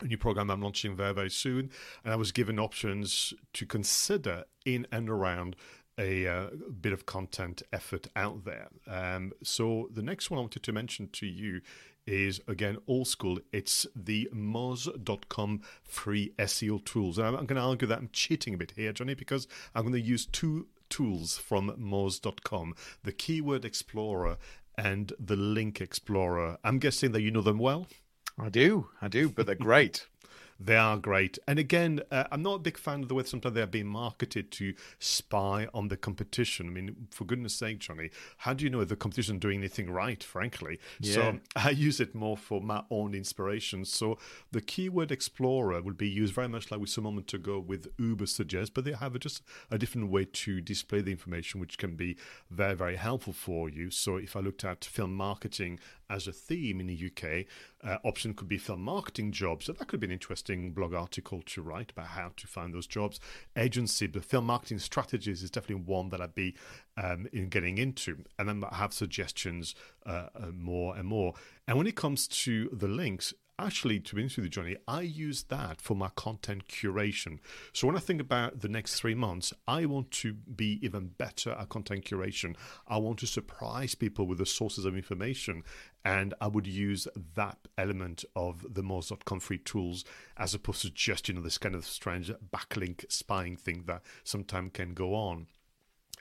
a 0.00 0.06
new 0.06 0.16
program 0.16 0.48
I'm 0.48 0.62
launching 0.62 0.94
very, 0.94 1.12
very 1.12 1.30
soon. 1.30 1.70
And 2.04 2.12
I 2.12 2.16
was 2.16 2.30
given 2.30 2.58
options 2.58 3.34
to 3.54 3.66
consider 3.66 4.44
in 4.64 4.86
and 4.92 5.08
around 5.08 5.56
a 5.98 6.26
uh, 6.26 6.46
bit 6.80 6.92
of 6.92 7.06
content 7.06 7.62
effort 7.72 8.06
out 8.14 8.44
there. 8.44 8.68
Um, 8.86 9.32
so 9.42 9.88
the 9.92 10.02
next 10.02 10.30
one 10.30 10.38
I 10.38 10.42
wanted 10.42 10.62
to 10.62 10.72
mention 10.72 11.08
to 11.14 11.26
you 11.26 11.60
is 12.06 12.40
again 12.48 12.78
old 12.86 13.08
school. 13.08 13.38
It's 13.52 13.86
the 13.94 14.30
Moz.com 14.34 15.60
free 15.84 16.32
SEO 16.38 16.84
tools. 16.84 17.18
And 17.18 17.26
I'm, 17.26 17.34
I'm 17.34 17.46
going 17.46 17.60
to 17.60 17.66
argue 17.66 17.88
that 17.88 17.98
I'm 17.98 18.10
cheating 18.12 18.54
a 18.54 18.56
bit 18.56 18.72
here, 18.76 18.92
Johnny, 18.92 19.14
because 19.14 19.46
I'm 19.74 19.82
going 19.82 19.92
to 19.92 20.00
use 20.00 20.24
two 20.24 20.68
tools 20.88 21.36
from 21.36 21.70
Moz.com 21.78 22.74
the 23.02 23.12
Keyword 23.12 23.64
Explorer 23.64 24.38
and 24.76 25.12
the 25.18 25.36
Link 25.36 25.80
Explorer. 25.80 26.58
I'm 26.64 26.78
guessing 26.78 27.12
that 27.12 27.20
you 27.20 27.30
know 27.30 27.42
them 27.42 27.58
well. 27.58 27.88
I 28.38 28.48
do, 28.48 28.88
I 29.02 29.08
do, 29.08 29.28
but 29.28 29.46
they're 29.46 29.54
great. 29.54 30.06
They 30.60 30.76
are 30.76 30.96
great. 30.96 31.38
And 31.46 31.58
again, 31.58 32.00
uh, 32.10 32.24
I'm 32.32 32.42
not 32.42 32.54
a 32.54 32.58
big 32.58 32.78
fan 32.78 33.02
of 33.02 33.08
the 33.08 33.14
way 33.14 33.22
sometimes 33.22 33.54
they're 33.54 33.66
being 33.66 33.86
marketed 33.86 34.50
to 34.52 34.74
spy 34.98 35.68
on 35.72 35.86
the 35.88 35.96
competition. 35.96 36.66
I 36.66 36.70
mean, 36.70 37.06
for 37.10 37.24
goodness 37.24 37.54
sake, 37.54 37.78
Johnny, 37.78 38.10
how 38.38 38.54
do 38.54 38.64
you 38.64 38.70
know 38.70 38.80
if 38.80 38.88
the 38.88 38.96
competition 38.96 39.36
is 39.36 39.40
doing 39.40 39.60
anything 39.60 39.88
right, 39.88 40.22
frankly? 40.22 40.80
Yeah. 41.00 41.14
So 41.14 41.38
I 41.56 41.70
use 41.70 42.00
it 42.00 42.14
more 42.14 42.36
for 42.36 42.60
my 42.60 42.82
own 42.90 43.14
inspiration. 43.14 43.84
So 43.84 44.18
the 44.50 44.60
Keyword 44.60 45.12
Explorer 45.12 45.80
will 45.80 45.92
be 45.92 46.08
used 46.08 46.34
very 46.34 46.48
much 46.48 46.70
like 46.72 46.80
we 46.80 46.86
saw 46.86 47.02
a 47.02 47.04
moment 47.04 47.32
ago 47.34 47.60
with 47.60 47.96
Ubersuggest, 47.96 48.72
but 48.74 48.84
they 48.84 48.92
have 48.92 49.14
a, 49.14 49.18
just 49.20 49.42
a 49.70 49.78
different 49.78 50.10
way 50.10 50.24
to 50.24 50.60
display 50.60 51.00
the 51.00 51.12
information, 51.12 51.60
which 51.60 51.78
can 51.78 51.94
be 51.94 52.16
very, 52.50 52.74
very 52.74 52.96
helpful 52.96 53.32
for 53.32 53.68
you. 53.68 53.90
So 53.90 54.16
if 54.16 54.34
I 54.34 54.40
looked 54.40 54.64
at 54.64 54.84
film 54.84 55.14
marketing 55.14 55.78
as 56.10 56.26
a 56.26 56.32
theme 56.32 56.80
in 56.80 56.86
the 56.86 57.10
UK. 57.10 57.46
Uh, 57.82 57.98
option 58.06 58.34
could 58.34 58.48
be 58.48 58.58
film 58.58 58.82
marketing 58.82 59.32
jobs. 59.32 59.66
So 59.66 59.72
that 59.72 59.88
could 59.88 60.00
be 60.00 60.06
an 60.06 60.12
interesting 60.12 60.72
blog 60.72 60.94
article 60.94 61.42
to 61.46 61.62
write 61.62 61.92
about 61.92 62.08
how 62.08 62.32
to 62.36 62.46
find 62.46 62.74
those 62.74 62.86
jobs. 62.86 63.20
Agency, 63.56 64.06
but 64.06 64.24
film 64.24 64.46
marketing 64.46 64.78
strategies 64.78 65.42
is 65.42 65.50
definitely 65.50 65.84
one 65.84 66.08
that 66.10 66.20
I'd 66.20 66.34
be 66.34 66.54
um, 66.96 67.26
in 67.32 67.48
getting 67.48 67.78
into. 67.78 68.24
And 68.38 68.48
then 68.48 68.64
I 68.70 68.76
have 68.76 68.92
suggestions 68.92 69.74
uh, 70.06 70.28
uh, 70.34 70.46
more 70.52 70.96
and 70.96 71.06
more. 71.06 71.34
And 71.66 71.76
when 71.76 71.86
it 71.86 71.96
comes 71.96 72.26
to 72.28 72.68
the 72.72 72.88
links, 72.88 73.34
actually, 73.58 74.00
to 74.00 74.14
be 74.14 74.22
honest 74.22 74.36
with 74.36 74.44
you, 74.44 74.50
Johnny, 74.50 74.76
I 74.86 75.02
use 75.02 75.44
that 75.44 75.80
for 75.80 75.94
my 75.94 76.08
content 76.16 76.68
curation. 76.68 77.38
So 77.72 77.86
when 77.86 77.96
I 77.96 78.00
think 78.00 78.20
about 78.20 78.60
the 78.60 78.68
next 78.68 79.00
three 79.00 79.14
months, 79.14 79.52
I 79.66 79.86
want 79.86 80.10
to 80.12 80.34
be 80.34 80.78
even 80.82 81.08
better 81.18 81.50
at 81.50 81.68
content 81.68 82.04
curation. 82.04 82.56
I 82.86 82.98
want 82.98 83.18
to 83.20 83.26
surprise 83.26 83.94
people 83.94 84.26
with 84.26 84.38
the 84.38 84.46
sources 84.46 84.84
of 84.84 84.96
information. 84.96 85.62
And 86.04 86.34
I 86.40 86.46
would 86.46 86.66
use 86.66 87.08
that 87.34 87.58
element 87.76 88.24
of 88.34 88.64
the 88.72 88.82
Moz.com 88.82 89.40
free 89.40 89.58
tools 89.58 90.04
as 90.36 90.54
opposed 90.54 90.82
to 90.82 90.90
just, 90.90 91.28
you 91.28 91.34
know, 91.34 91.42
this 91.42 91.58
kind 91.58 91.74
of 91.74 91.84
strange 91.84 92.30
backlink 92.52 93.10
spying 93.10 93.56
thing 93.56 93.84
that 93.86 94.02
sometimes 94.24 94.70
can 94.74 94.94
go 94.94 95.14
on. 95.14 95.48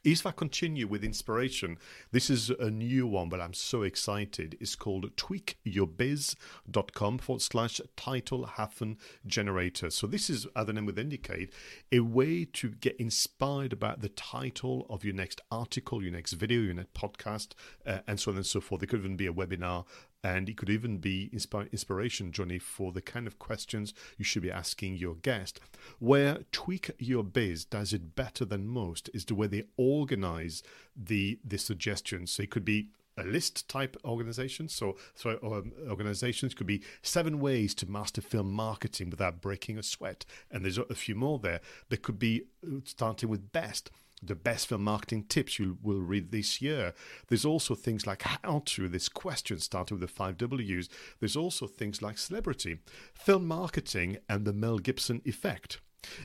If 0.07 0.25
I 0.25 0.31
continue 0.31 0.87
with 0.87 1.03
inspiration, 1.03 1.77
this 2.13 2.29
is 2.29 2.49
a 2.49 2.71
new 2.71 3.05
one, 3.05 3.27
but 3.27 3.41
I'm 3.41 3.53
so 3.53 3.81
excited. 3.81 4.55
It's 4.61 4.73
called 4.73 5.13
tweakyourbiz.com 5.17 7.17
forward 7.17 7.41
slash 7.41 7.81
title 7.97 8.45
hyphen 8.45 8.99
generator. 9.25 9.89
So, 9.89 10.07
this 10.07 10.29
is, 10.29 10.47
as 10.55 10.65
the 10.65 10.71
name 10.71 10.85
would 10.85 10.97
indicate, 10.97 11.51
a 11.91 11.99
way 11.99 12.45
to 12.45 12.69
get 12.69 12.95
inspired 12.95 13.73
about 13.73 13.99
the 13.99 14.07
title 14.07 14.87
of 14.89 15.03
your 15.03 15.13
next 15.13 15.41
article, 15.51 16.01
your 16.01 16.13
next 16.13 16.31
video, 16.31 16.61
your 16.61 16.75
next 16.75 16.93
podcast, 16.93 17.49
uh, 17.85 17.99
and 18.07 18.17
so 18.17 18.31
on 18.31 18.37
and 18.37 18.45
so 18.45 18.61
forth. 18.61 18.81
It 18.83 18.87
could 18.87 19.01
even 19.01 19.17
be 19.17 19.27
a 19.27 19.33
webinar 19.33 19.83
and 20.27 20.50
it 20.50 20.57
could 20.57 20.69
even 20.69 20.98
be 20.98 21.29
inspiration, 21.31 22.34
Johnny, 22.34 22.60
for 22.60 22.91
the 22.91 23.01
kind 23.01 23.27
of 23.27 23.39
questions 23.39 23.93
you 24.17 24.25
should 24.25 24.41
be 24.41 24.51
asking 24.51 24.98
your 24.98 25.15
guest. 25.15 25.62
Where 26.00 26.39
Tweak 26.51 26.91
Your 27.00 27.24
Biz 27.24 27.63
does 27.63 27.93
it 27.93 28.13
better 28.13 28.43
than 28.43 28.67
most 28.67 29.10
is 29.13 29.24
the 29.24 29.36
way 29.36 29.48
they 29.48 29.63
organize 29.77 30.63
the, 30.98 31.39
the 31.46 31.57
suggestions. 31.57 32.31
So 32.31 32.43
it 32.43 32.51
could 32.51 32.65
be 32.65 32.89
a 33.17 33.24
list 33.24 33.69
type 33.69 33.96
organization. 34.03 34.67
So, 34.67 34.98
so 35.15 35.39
um, 35.41 35.72
organizations 35.89 36.53
could 36.53 36.67
be 36.67 36.84
seven 37.01 37.39
ways 37.39 37.74
to 37.75 37.89
master 37.89 38.22
film 38.22 38.51
marketing 38.51 39.10
without 39.10 39.39
breaking 39.39 39.77
a 39.77 39.84
sweat. 39.84 40.25
And 40.51 40.65
there's 40.65 40.77
a 40.77 40.93
few 40.93 41.15
more 41.15 41.39
there. 41.39 41.62
There 41.88 41.98
could 41.98 42.19
be 42.19 42.43
uh, 42.65 42.81
starting 42.84 43.29
with 43.29 43.53
best 43.53 43.91
the 44.21 44.36
best 44.36 44.67
film 44.67 44.83
marketing 44.83 45.24
tips 45.24 45.59
you 45.59 45.77
will 45.81 46.01
read 46.01 46.31
this 46.31 46.62
year. 46.62 46.93
There's 47.27 47.45
also 47.45 47.75
things 47.75 48.07
like 48.07 48.24
how 48.24 48.63
to, 48.65 48.88
this 48.88 49.09
question 49.09 49.59
starting 49.59 50.00
with 50.00 50.09
the 50.09 50.13
five 50.13 50.38
W's. 50.38 50.89
There's 51.19 51.36
also 51.36 51.67
things 51.67 52.01
like 52.01 52.17
celebrity, 52.17 52.79
film 53.13 53.47
marketing, 53.47 54.17
and 54.27 54.45
the 54.45 54.53
Mel 54.53 54.79
Gibson 54.79 55.21
effect. 55.25 55.79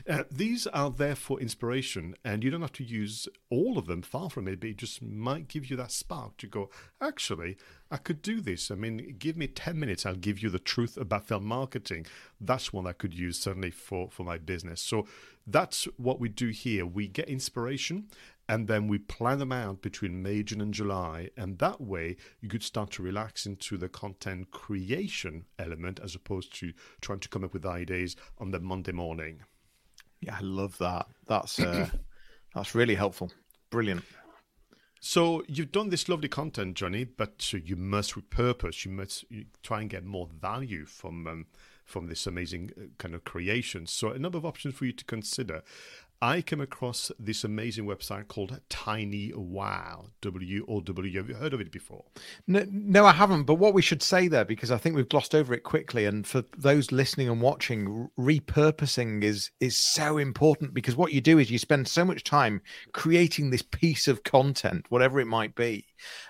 Uh, 0.07 0.23
these 0.29 0.67
are 0.67 0.89
there 0.89 1.15
for 1.15 1.39
inspiration, 1.39 2.15
and 2.23 2.43
you 2.43 2.51
don't 2.51 2.61
have 2.61 2.71
to 2.73 2.83
use 2.83 3.27
all 3.49 3.77
of 3.77 3.87
them, 3.87 4.01
far 4.01 4.29
from 4.29 4.47
it, 4.47 4.59
but 4.59 4.69
it 4.69 4.77
just 4.77 5.01
might 5.01 5.47
give 5.47 5.69
you 5.69 5.75
that 5.75 5.91
spark 5.91 6.37
to 6.37 6.47
go, 6.47 6.69
actually, 7.01 7.57
I 7.89 7.97
could 7.97 8.21
do 8.21 8.41
this. 8.41 8.71
I 8.71 8.75
mean, 8.75 9.15
give 9.19 9.37
me 9.37 9.47
10 9.47 9.79
minutes, 9.79 10.05
I'll 10.05 10.15
give 10.15 10.39
you 10.41 10.49
the 10.49 10.59
truth 10.59 10.97
about 10.97 11.27
film 11.27 11.45
marketing. 11.45 12.05
That's 12.39 12.73
one 12.73 12.87
I 12.87 12.93
could 12.93 13.13
use 13.13 13.39
certainly 13.39 13.71
for, 13.71 14.09
for 14.09 14.23
my 14.23 14.37
business. 14.37 14.81
So 14.81 15.07
that's 15.45 15.85
what 15.97 16.19
we 16.19 16.29
do 16.29 16.49
here. 16.49 16.85
We 16.85 17.07
get 17.07 17.27
inspiration 17.27 18.07
and 18.49 18.67
then 18.67 18.87
we 18.87 18.97
plan 18.97 19.39
them 19.39 19.51
out 19.51 19.81
between 19.81 20.21
May, 20.21 20.43
June, 20.43 20.61
and 20.61 20.73
July. 20.73 21.29
And 21.37 21.59
that 21.59 21.79
way, 21.79 22.17
you 22.41 22.49
could 22.49 22.63
start 22.63 22.91
to 22.91 23.03
relax 23.03 23.45
into 23.45 23.77
the 23.77 23.89
content 23.89 24.51
creation 24.51 25.45
element 25.57 25.99
as 26.03 26.15
opposed 26.15 26.53
to 26.55 26.73
trying 26.99 27.19
to 27.19 27.29
come 27.29 27.43
up 27.43 27.53
with 27.53 27.65
ideas 27.65 28.15
on 28.39 28.51
the 28.51 28.59
Monday 28.59 28.91
morning. 28.91 29.43
Yeah, 30.25 30.37
I 30.39 30.41
love 30.41 30.77
that. 30.77 31.07
That's 31.27 31.59
uh, 31.59 31.89
that's 32.55 32.75
really 32.75 32.95
helpful. 32.95 33.31
Brilliant. 33.69 34.03
So 34.99 35.43
you've 35.47 35.73
done 35.73 35.89
this 35.89 36.07
lovely 36.07 36.29
content, 36.29 36.75
Johnny, 36.75 37.03
but 37.03 37.51
you 37.51 37.75
must 37.75 38.13
repurpose. 38.15 38.85
You 38.85 38.91
must 38.91 39.25
try 39.61 39.81
and 39.81 39.89
get 39.89 40.05
more 40.05 40.27
value 40.27 40.85
from 40.85 41.27
um, 41.27 41.45
from 41.83 42.07
this 42.07 42.25
amazing 42.25 42.71
uh, 42.77 42.85
kind 42.97 43.13
of 43.13 43.25
creation. 43.25 43.85
So 43.85 44.11
a 44.11 44.19
number 44.19 44.37
of 44.37 44.45
options 44.45 44.75
for 44.75 44.85
you 44.85 44.93
to 44.93 45.03
consider. 45.03 45.61
I 46.23 46.41
came 46.41 46.61
across 46.61 47.11
this 47.19 47.43
amazing 47.43 47.85
website 47.85 48.29
called 48.29 48.57
Tiny 48.69 49.33
Wow, 49.35 50.05
W 50.21 50.65
O 50.69 50.79
W. 50.79 51.17
Have 51.17 51.27
you 51.27 51.35
heard 51.35 51.53
of 51.53 51.59
it 51.59 51.69
before? 51.69 52.05
No, 52.47 52.65
no, 52.71 53.05
I 53.05 53.11
haven't. 53.11 53.43
But 53.43 53.55
what 53.55 53.73
we 53.73 53.81
should 53.81 54.01
say 54.01 54.29
there, 54.29 54.45
because 54.45 54.71
I 54.71 54.77
think 54.77 54.95
we've 54.95 55.09
glossed 55.09 55.35
over 55.35 55.53
it 55.53 55.63
quickly, 55.63 56.05
and 56.05 56.25
for 56.25 56.45
those 56.57 56.93
listening 56.93 57.27
and 57.27 57.41
watching, 57.41 58.09
repurposing 58.17 59.21
is 59.21 59.51
is 59.59 59.75
so 59.75 60.17
important 60.17 60.73
because 60.73 60.95
what 60.95 61.11
you 61.11 61.19
do 61.19 61.39
is 61.39 61.51
you 61.51 61.59
spend 61.59 61.89
so 61.89 62.05
much 62.05 62.23
time 62.23 62.61
creating 62.93 63.49
this 63.49 63.61
piece 63.61 64.07
of 64.07 64.23
content, 64.23 64.85
whatever 64.87 65.19
it 65.19 65.27
might 65.27 65.55
be, 65.55 65.85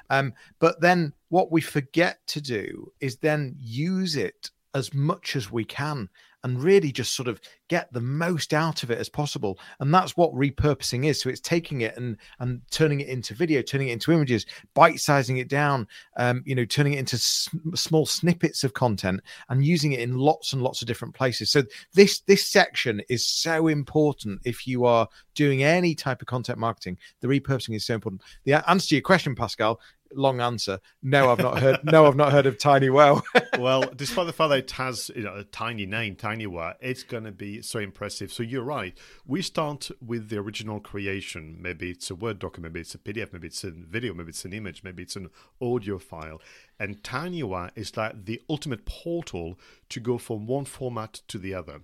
um, 0.10 0.34
but 0.58 0.82
then 0.82 1.14
what 1.30 1.52
we 1.52 1.62
forget 1.62 2.18
to 2.26 2.42
do 2.42 2.92
is 3.00 3.18
then 3.18 3.56
use 3.60 4.16
it 4.16 4.50
as 4.74 4.92
much 4.92 5.36
as 5.36 5.52
we 5.52 5.64
can 5.64 6.10
and 6.44 6.62
really 6.62 6.92
just 6.92 7.16
sort 7.16 7.28
of 7.28 7.40
get 7.70 7.92
the 7.94 8.02
most 8.02 8.54
out 8.54 8.84
of 8.84 8.92
it 8.92 9.00
as 9.00 9.10
possible. 9.10 9.60
And 9.80 9.94
that's 9.94 10.18
what 10.18 10.34
repurposing 10.34 11.06
is. 11.06 11.22
So 11.22 11.30
it's 11.30 11.40
taking 11.40 11.82
it 11.82 11.96
and 11.98 12.18
and 12.40 12.62
turning 12.72 13.00
it 13.00 13.08
into 13.08 13.34
video 13.34 13.62
turning 13.62 13.90
it 13.90 13.94
into 13.94 14.12
images 14.12 14.46
bite 14.74 15.00
sizing 15.00 15.38
it 15.38 15.48
down 15.48 15.88
um, 16.18 16.44
you 16.46 16.56
know 16.56 16.66
turning 16.66 16.94
it 16.94 17.00
into 17.00 17.18
small 17.18 18.06
snippets 18.06 18.64
of 18.64 18.74
content 18.74 19.22
and 19.50 19.66
using 19.66 19.94
it 19.94 20.00
in 20.00 20.18
lots 20.18 20.54
and 20.54 20.62
lots 20.62 20.82
of 20.82 20.88
different 20.88 21.14
places. 21.14 21.52
So 21.52 21.64
this 21.94 22.22
this 22.22 22.48
section 22.48 23.02
is 23.10 23.26
so 23.26 23.68
important 23.68 24.42
if 24.44 24.68
you 24.68 24.86
are 24.86 25.08
doing 25.36 25.64
any 25.64 25.96
type 25.96 26.22
of 26.22 26.28
content 26.28 26.60
marketing. 26.60 26.98
The 27.22 27.28
repurposing 27.28 27.76
is 27.76 27.86
so 27.86 27.96
important. 27.96 28.22
The 28.44 28.70
answer 28.70 28.90
to 28.90 28.96
your 28.96 29.02
question 29.02 29.36
pascal 29.36 29.80
long 30.16 30.40
answer. 30.40 30.80
No, 31.02 31.32
I've 31.32 31.40
not 31.40 31.60
heard. 31.60 31.80
no, 31.84 32.06
I've 32.06 32.16
not 32.16 32.32
heard 32.32 32.46
of 32.46 32.58
TinyWow, 32.58 33.22
well, 33.60 33.84
despite 33.96 34.28
the 34.28 34.34
fact 34.34 34.50
that 34.50 34.60
it 34.60 34.72
has 34.72 35.12
you 35.16 35.24
know, 35.24 35.36
a 35.36 35.44
tiny 35.44 35.86
name, 35.86 36.16
TinyWow, 36.16 36.76
it's 36.80 37.04
going 37.04 37.24
to 37.24 37.32
be 37.32 37.62
so 37.62 37.80
impressive. 37.80 38.32
So 38.32 38.44
you're 38.44 38.64
right. 38.64 38.98
We 39.26 39.42
start 39.42 39.90
with 40.06 40.30
the 40.30 40.38
original 40.38 40.80
creation. 40.80 41.58
Maybe 41.60 41.92
it's 41.92 42.10
a 42.10 42.16
Word 42.16 42.40
document, 42.40 42.74
maybe 42.74 42.82
it's 42.82 42.96
a 42.96 43.00
PDF, 43.00 43.34
maybe 43.34 43.48
it's 43.48 43.64
a 43.64 43.72
video, 43.72 44.14
maybe 44.14 44.30
it's 44.30 44.46
an 44.46 44.54
image, 44.54 44.84
maybe 44.84 45.04
it's 45.04 45.16
an 45.16 45.30
audio 45.62 45.98
file. 45.98 46.42
And 46.80 47.02
TinyWow 47.04 47.72
is 47.76 47.96
like 47.98 48.26
the 48.26 48.42
ultimate 48.50 48.86
portal 48.86 49.60
to 49.90 50.00
go 50.00 50.18
from 50.18 50.48
one 50.48 50.66
format 50.66 51.22
to 51.28 51.38
the 51.38 51.54
other 51.54 51.82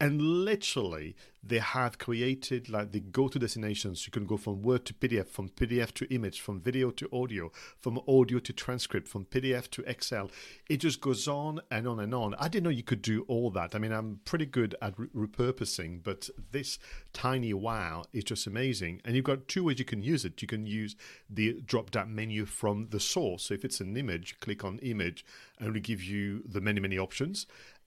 and 0.00 0.20
literally 0.20 1.16
they 1.42 1.58
have 1.58 1.98
created 1.98 2.68
like 2.68 2.92
the 2.92 3.00
go-to 3.00 3.38
destinations. 3.38 4.04
You 4.06 4.10
can 4.10 4.26
go 4.26 4.36
from 4.36 4.62
word 4.62 4.84
to 4.86 4.94
pdf 4.94 5.28
from 5.28 5.48
pdf 5.48 5.92
to 5.92 6.12
image 6.12 6.40
from 6.40 6.60
video 6.60 6.90
to 6.90 7.08
audio 7.12 7.52
from 7.78 8.00
audio 8.08 8.40
to 8.40 8.52
transcript 8.52 9.06
from 9.06 9.26
pdf 9.26 9.70
to 9.70 9.82
excel. 9.88 10.30
It 10.68 10.78
just 10.78 11.00
goes 11.00 11.28
on 11.28 11.60
and 11.70 11.86
on 11.86 12.00
and 12.00 12.12
on. 12.14 12.34
I 12.34 12.48
didn't 12.48 12.64
know 12.64 12.70
you 12.70 12.82
could 12.82 13.02
do 13.02 13.24
all 13.28 13.50
that. 13.50 13.74
I 13.74 13.78
mean 13.78 13.92
i'm 13.92 14.20
pretty 14.24 14.46
good 14.46 14.74
at 14.82 14.98
re- 14.98 15.08
repurposing 15.14 16.02
but 16.02 16.28
this 16.50 16.78
tiny 17.12 17.54
wow 17.54 18.04
is 18.12 18.24
just 18.24 18.46
amazing. 18.46 19.00
And 19.04 19.14
you've 19.14 19.24
got 19.24 19.48
two 19.48 19.64
ways 19.64 19.78
you 19.78 19.84
can 19.84 20.02
use 20.02 20.24
it. 20.24 20.42
You 20.42 20.48
can 20.48 20.66
use 20.66 20.96
the 21.30 21.60
drop 21.64 21.90
down 21.92 22.14
menu 22.14 22.44
from 22.44 22.88
the 22.90 23.00
source. 23.00 23.44
So 23.44 23.54
if 23.54 23.64
it's 23.64 23.80
an 23.80 23.96
image 23.96 24.40
click 24.40 24.64
on 24.64 24.78
image 24.78 25.24
and 25.58 25.68
it'll 25.68 25.80
give 25.80 26.02
you 26.02 26.42
the 26.44 26.60
many 26.60 26.80
many 26.80 26.98
options 26.98 27.46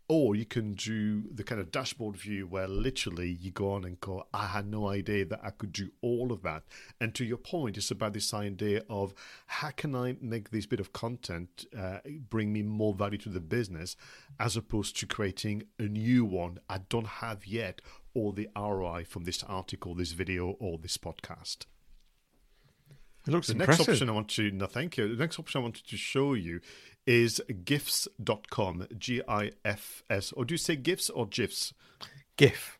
or 0.09 0.35
you 0.35 0.43
can 0.43 0.73
do 0.73 1.21
the 1.31 1.43
kind 1.43 1.61
of 1.61 1.71
dashboard 1.71 2.17
view 2.17 2.47
where 2.47 2.67
literally 2.67 3.29
you 3.29 3.51
go 3.51 3.73
on 3.73 3.85
and 3.85 3.99
go, 3.99 4.25
I 4.33 4.47
had 4.47 4.67
no 4.67 4.89
idea 4.89 5.23
that 5.25 5.39
I 5.43 5.51
could 5.51 5.71
do 5.71 5.91
all 6.01 6.31
of 6.31 6.41
that. 6.41 6.63
And 6.99 7.13
to 7.13 7.23
your 7.23 7.37
point, 7.37 7.77
it's 7.77 7.91
about 7.91 8.13
this 8.13 8.33
idea 8.33 8.81
of 8.89 9.13
how 9.45 9.69
can 9.69 9.95
I 9.95 10.17
make 10.19 10.49
this 10.49 10.65
bit 10.65 10.79
of 10.79 10.93
content 10.93 11.65
uh, 11.77 11.99
bring 12.27 12.51
me 12.51 12.63
more 12.63 12.95
value 12.95 13.19
to 13.19 13.29
the 13.29 13.39
business 13.39 13.95
as 14.39 14.57
opposed 14.57 14.97
to 14.99 15.05
creating 15.05 15.63
a 15.77 15.83
new 15.83 16.25
one 16.25 16.57
I 16.67 16.79
don't 16.89 17.07
have 17.07 17.45
yet 17.45 17.79
or 18.15 18.33
the 18.33 18.49
ROI 18.57 19.05
from 19.07 19.25
this 19.25 19.43
article, 19.43 19.93
this 19.93 20.13
video, 20.13 20.55
or 20.59 20.79
this 20.79 20.97
podcast. 20.97 21.67
It 23.27 23.31
looks 23.31 23.47
the 23.47 23.53
impressive. 23.53 23.87
next 23.87 23.89
option 23.89 24.09
I 24.09 24.13
want 24.13 24.29
to 24.29 24.49
no 24.51 24.65
thank 24.65 24.97
you. 24.97 25.15
The 25.15 25.21
next 25.21 25.37
option 25.37 25.59
I 25.59 25.61
wanted 25.61 25.85
to 25.87 25.97
show 25.97 26.33
you 26.33 26.61
is 27.09 27.41
gifs.com, 27.65 28.85
G 28.95 29.19
I 29.27 29.49
F 29.65 30.03
S. 30.11 30.31
Or 30.33 30.45
do 30.45 30.53
you 30.53 30.59
say 30.59 30.75
gifs 30.75 31.09
or 31.09 31.25
gifs? 31.25 31.73
GIF. 32.37 32.77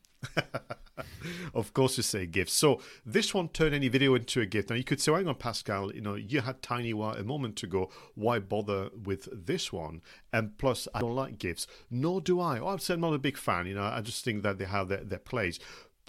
of 1.56 1.74
course, 1.74 1.98
you 1.98 2.04
say 2.04 2.28
GIFs. 2.28 2.54
So 2.54 2.80
this 3.04 3.34
one 3.34 3.50
turned 3.50 3.74
any 3.74 3.88
video 3.88 4.14
into 4.14 4.40
a 4.40 4.46
GIF. 4.46 4.70
Now 4.70 4.76
you 4.76 4.84
could 4.84 5.02
say, 5.02 5.12
hang 5.14 5.28
on, 5.28 5.34
Pascal, 5.34 5.92
you 5.96 6.02
know, 6.02 6.14
you 6.14 6.42
had 6.42 6.62
Tiny 6.62 6.92
a 6.92 7.24
moment 7.24 7.64
ago. 7.64 7.90
Why 8.14 8.38
bother 8.38 8.92
with 9.04 9.28
this 9.34 9.74
one? 9.74 10.04
And 10.32 10.56
plus, 10.60 10.88
I 10.94 11.00
don't 11.00 11.16
like 11.16 11.40
GIFs. 11.40 11.66
Nor 11.90 12.22
do 12.22 12.40
I. 12.40 12.60
Oh, 12.60 12.78
I'm 12.88 13.02
not 13.02 13.14
a 13.14 13.18
big 13.18 13.36
fan. 13.36 13.66
You 13.66 13.74
know, 13.74 13.84
I 13.84 14.02
just 14.02 14.24
think 14.24 14.44
that 14.44 14.60
they 14.60 14.66
have 14.66 14.90
their, 14.90 15.04
their 15.04 15.18
place 15.18 15.58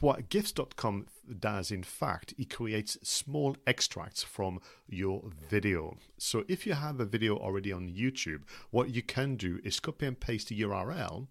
what 0.01 0.29
gifs.com 0.29 1.07
does 1.39 1.71
in 1.71 1.83
fact 1.83 2.35
it 2.39 2.51
creates 2.51 2.97
small 3.03 3.57
extracts 3.67 4.23
from 4.23 4.61
your 4.89 5.23
video 5.49 5.97
so 6.19 6.45
if 6.49 6.67
you 6.67 6.73
have 6.73 6.99
a 6.99 7.05
video 7.05 7.37
already 7.37 7.73
on 7.73 7.89
youtube 7.89 8.43
what 8.71 8.91
you 8.91 9.03
can 9.03 9.37
do 9.37 9.61
is 9.63 9.79
copy 9.79 10.07
and 10.07 10.19
paste 10.19 10.49
the 10.49 10.61
url 10.63 11.27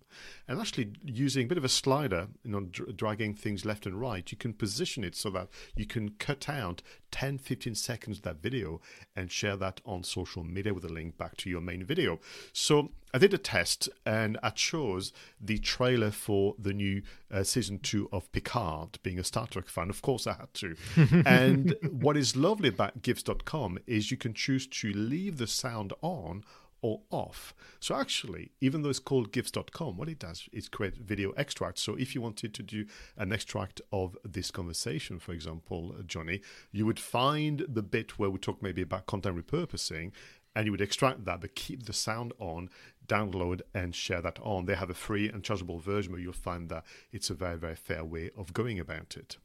and 0.47 0.59
actually 0.59 0.91
using 1.03 1.45
a 1.45 1.47
bit 1.47 1.57
of 1.57 1.65
a 1.65 1.69
slider 1.69 2.27
you 2.43 2.51
know 2.51 2.61
dr- 2.61 2.95
dragging 2.95 3.33
things 3.33 3.65
left 3.65 3.85
and 3.85 3.99
right 3.99 4.31
you 4.31 4.37
can 4.37 4.53
position 4.53 5.03
it 5.03 5.15
so 5.15 5.29
that 5.29 5.47
you 5.75 5.85
can 5.85 6.09
cut 6.11 6.47
out 6.47 6.81
10 7.11 7.37
15 7.37 7.75
seconds 7.75 8.17
of 8.17 8.23
that 8.23 8.41
video 8.41 8.79
and 9.15 9.31
share 9.31 9.57
that 9.57 9.81
on 9.85 10.03
social 10.03 10.43
media 10.43 10.73
with 10.73 10.85
a 10.85 10.89
link 10.89 11.17
back 11.17 11.35
to 11.35 11.49
your 11.49 11.61
main 11.61 11.83
video 11.83 12.19
so 12.53 12.89
I 13.11 13.17
did 13.17 13.33
a 13.33 13.39
test 13.39 13.89
and 14.05 14.37
I 14.43 14.51
chose 14.51 15.11
the 15.41 15.57
trailer 15.57 16.11
for 16.11 16.53
the 16.59 16.73
new 16.73 17.01
uh, 17.31 17.43
season 17.43 17.79
two 17.79 18.07
of 18.11 18.31
Picard, 18.31 18.99
being 19.01 19.17
a 19.17 19.23
Star 19.23 19.47
Trek 19.47 19.67
fan. 19.67 19.88
Of 19.89 20.01
course, 20.01 20.27
I 20.27 20.33
had 20.33 20.53
to. 20.55 20.75
and 21.25 21.75
what 21.91 22.17
is 22.17 22.35
lovely 22.35 22.69
about 22.69 23.01
gifs.com 23.01 23.79
is 23.87 24.11
you 24.11 24.17
can 24.17 24.33
choose 24.33 24.67
to 24.67 24.91
leave 24.93 25.37
the 25.37 25.47
sound 25.47 25.93
on 26.01 26.43
or 26.81 27.01
off. 27.09 27.53
So 27.79 27.95
actually, 27.95 28.51
even 28.61 28.81
though 28.81 28.89
it's 28.89 28.99
called 28.99 29.31
gifs.com, 29.31 29.97
what 29.97 30.09
it 30.09 30.19
does 30.19 30.47
is 30.51 30.69
create 30.69 30.95
video 30.95 31.31
extracts. 31.31 31.81
So 31.81 31.95
if 31.95 32.15
you 32.15 32.21
wanted 32.21 32.53
to 32.53 32.63
do 32.63 32.85
an 33.17 33.31
extract 33.31 33.81
of 33.91 34.17
this 34.23 34.51
conversation, 34.51 35.19
for 35.19 35.33
example, 35.33 35.95
uh, 35.97 36.03
Johnny, 36.03 36.41
you 36.71 36.85
would 36.85 36.99
find 36.99 37.65
the 37.67 37.83
bit 37.83 38.17
where 38.17 38.29
we 38.29 38.39
talk 38.39 38.61
maybe 38.61 38.81
about 38.81 39.07
content 39.07 39.35
repurposing 39.35 40.11
and 40.55 40.65
you 40.65 40.71
would 40.71 40.81
extract 40.81 41.25
that 41.25 41.41
but 41.41 41.55
keep 41.55 41.85
the 41.85 41.93
sound 41.93 42.33
on 42.39 42.69
download 43.07 43.61
and 43.73 43.95
share 43.95 44.21
that 44.21 44.39
on 44.41 44.65
they 44.65 44.75
have 44.75 44.89
a 44.89 44.95
free 44.95 45.29
and 45.29 45.43
chargeable 45.43 45.79
version 45.79 46.11
where 46.11 46.21
you'll 46.21 46.33
find 46.33 46.69
that 46.69 46.83
it's 47.11 47.29
a 47.29 47.33
very 47.33 47.57
very 47.57 47.75
fair 47.75 48.03
way 48.03 48.29
of 48.35 48.51
going 48.51 48.79
about 48.79 49.15
it 49.15 49.37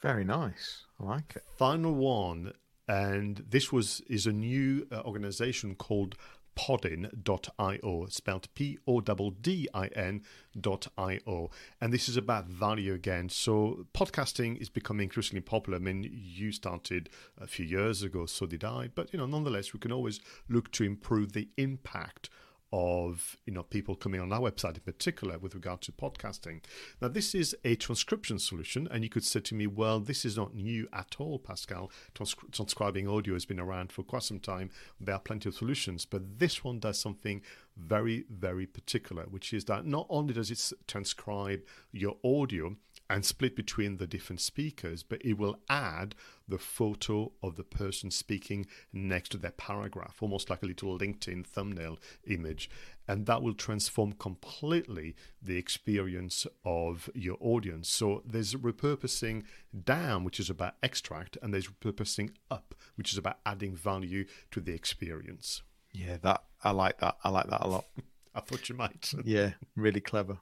very 0.00 0.24
nice 0.24 0.84
i 1.00 1.04
like 1.04 1.32
it 1.36 1.44
final 1.56 1.94
one 1.94 2.52
and 2.88 3.44
this 3.48 3.72
was 3.72 4.00
is 4.08 4.26
a 4.26 4.32
new 4.32 4.86
uh, 4.90 5.00
organization 5.02 5.74
called 5.74 6.16
poddin.io, 6.60 8.06
spelled 8.08 8.48
P 8.54 8.78
O 8.86 9.00
D 9.00 9.30
D 9.40 9.68
I 9.72 9.86
N.io. 9.88 11.50
And 11.80 11.92
this 11.92 12.08
is 12.08 12.16
about 12.16 12.46
value 12.46 12.92
again. 12.92 13.28
So, 13.28 13.86
podcasting 13.94 14.60
is 14.60 14.68
becoming 14.68 15.04
increasingly 15.04 15.40
popular. 15.40 15.78
I 15.78 15.80
mean, 15.80 16.10
you 16.12 16.52
started 16.52 17.08
a 17.40 17.46
few 17.46 17.64
years 17.64 18.02
ago, 18.02 18.26
so 18.26 18.46
did 18.46 18.64
I. 18.64 18.88
But, 18.94 19.12
you 19.12 19.18
know, 19.18 19.26
nonetheless, 19.26 19.72
we 19.72 19.80
can 19.80 19.92
always 19.92 20.20
look 20.48 20.70
to 20.72 20.84
improve 20.84 21.32
the 21.32 21.48
impact 21.56 22.28
of 22.72 23.36
you 23.46 23.52
know 23.52 23.62
people 23.62 23.96
coming 23.96 24.20
on 24.20 24.32
our 24.32 24.40
website 24.40 24.74
in 24.74 24.80
particular 24.80 25.38
with 25.38 25.54
regard 25.54 25.80
to 25.82 25.92
podcasting. 25.92 26.62
Now 27.00 27.08
this 27.08 27.34
is 27.34 27.56
a 27.64 27.74
transcription 27.76 28.38
solution, 28.38 28.88
and 28.90 29.02
you 29.02 29.10
could 29.10 29.24
say 29.24 29.40
to 29.40 29.54
me, 29.54 29.66
"Well, 29.66 30.00
this 30.00 30.24
is 30.24 30.36
not 30.36 30.54
new 30.54 30.88
at 30.92 31.16
all, 31.18 31.38
Pascal. 31.38 31.90
Trans- 32.14 32.36
transcribing 32.52 33.08
audio 33.08 33.34
has 33.34 33.44
been 33.44 33.60
around 33.60 33.92
for 33.92 34.02
quite 34.02 34.22
some 34.22 34.40
time. 34.40 34.70
There 35.00 35.14
are 35.14 35.20
plenty 35.20 35.48
of 35.48 35.54
solutions, 35.54 36.04
but 36.04 36.38
this 36.38 36.62
one 36.62 36.78
does 36.78 36.98
something 37.00 37.42
very, 37.76 38.24
very 38.30 38.66
particular, 38.66 39.24
which 39.24 39.52
is 39.52 39.64
that 39.64 39.86
not 39.86 40.06
only 40.08 40.34
does 40.34 40.50
it 40.50 40.72
transcribe 40.86 41.62
your 41.92 42.18
audio." 42.24 42.76
And 43.10 43.24
split 43.24 43.56
between 43.56 43.96
the 43.96 44.06
different 44.06 44.40
speakers, 44.40 45.02
but 45.02 45.20
it 45.24 45.36
will 45.36 45.58
add 45.68 46.14
the 46.46 46.58
photo 46.58 47.32
of 47.42 47.56
the 47.56 47.64
person 47.64 48.10
speaking 48.10 48.66
next 48.92 49.30
to 49.30 49.36
their 49.36 49.50
paragraph, 49.50 50.18
almost 50.20 50.48
like 50.48 50.62
a 50.62 50.66
little 50.66 50.96
LinkedIn 50.96 51.44
thumbnail 51.44 51.98
image. 52.26 52.70
And 53.08 53.26
that 53.26 53.42
will 53.42 53.54
transform 53.54 54.12
completely 54.12 55.16
the 55.42 55.56
experience 55.56 56.46
of 56.64 57.10
your 57.12 57.36
audience. 57.40 57.88
So 57.90 58.22
there's 58.24 58.54
repurposing 58.54 59.42
down, 59.84 60.22
which 60.22 60.38
is 60.38 60.48
about 60.48 60.76
extract, 60.80 61.36
and 61.42 61.52
there's 61.52 61.66
repurposing 61.66 62.30
up, 62.48 62.76
which 62.94 63.10
is 63.10 63.18
about 63.18 63.40
adding 63.44 63.74
value 63.74 64.24
to 64.52 64.60
the 64.60 64.72
experience. 64.72 65.62
Yeah, 65.92 66.18
that 66.22 66.44
I 66.62 66.70
like 66.70 66.98
that. 67.00 67.16
I 67.24 67.30
like 67.30 67.50
that 67.50 67.62
a 67.62 67.68
lot. 67.68 67.86
I 68.36 68.40
thought 68.40 68.68
you 68.68 68.76
might. 68.76 69.12
yeah, 69.24 69.54
really 69.74 70.00
clever. 70.00 70.38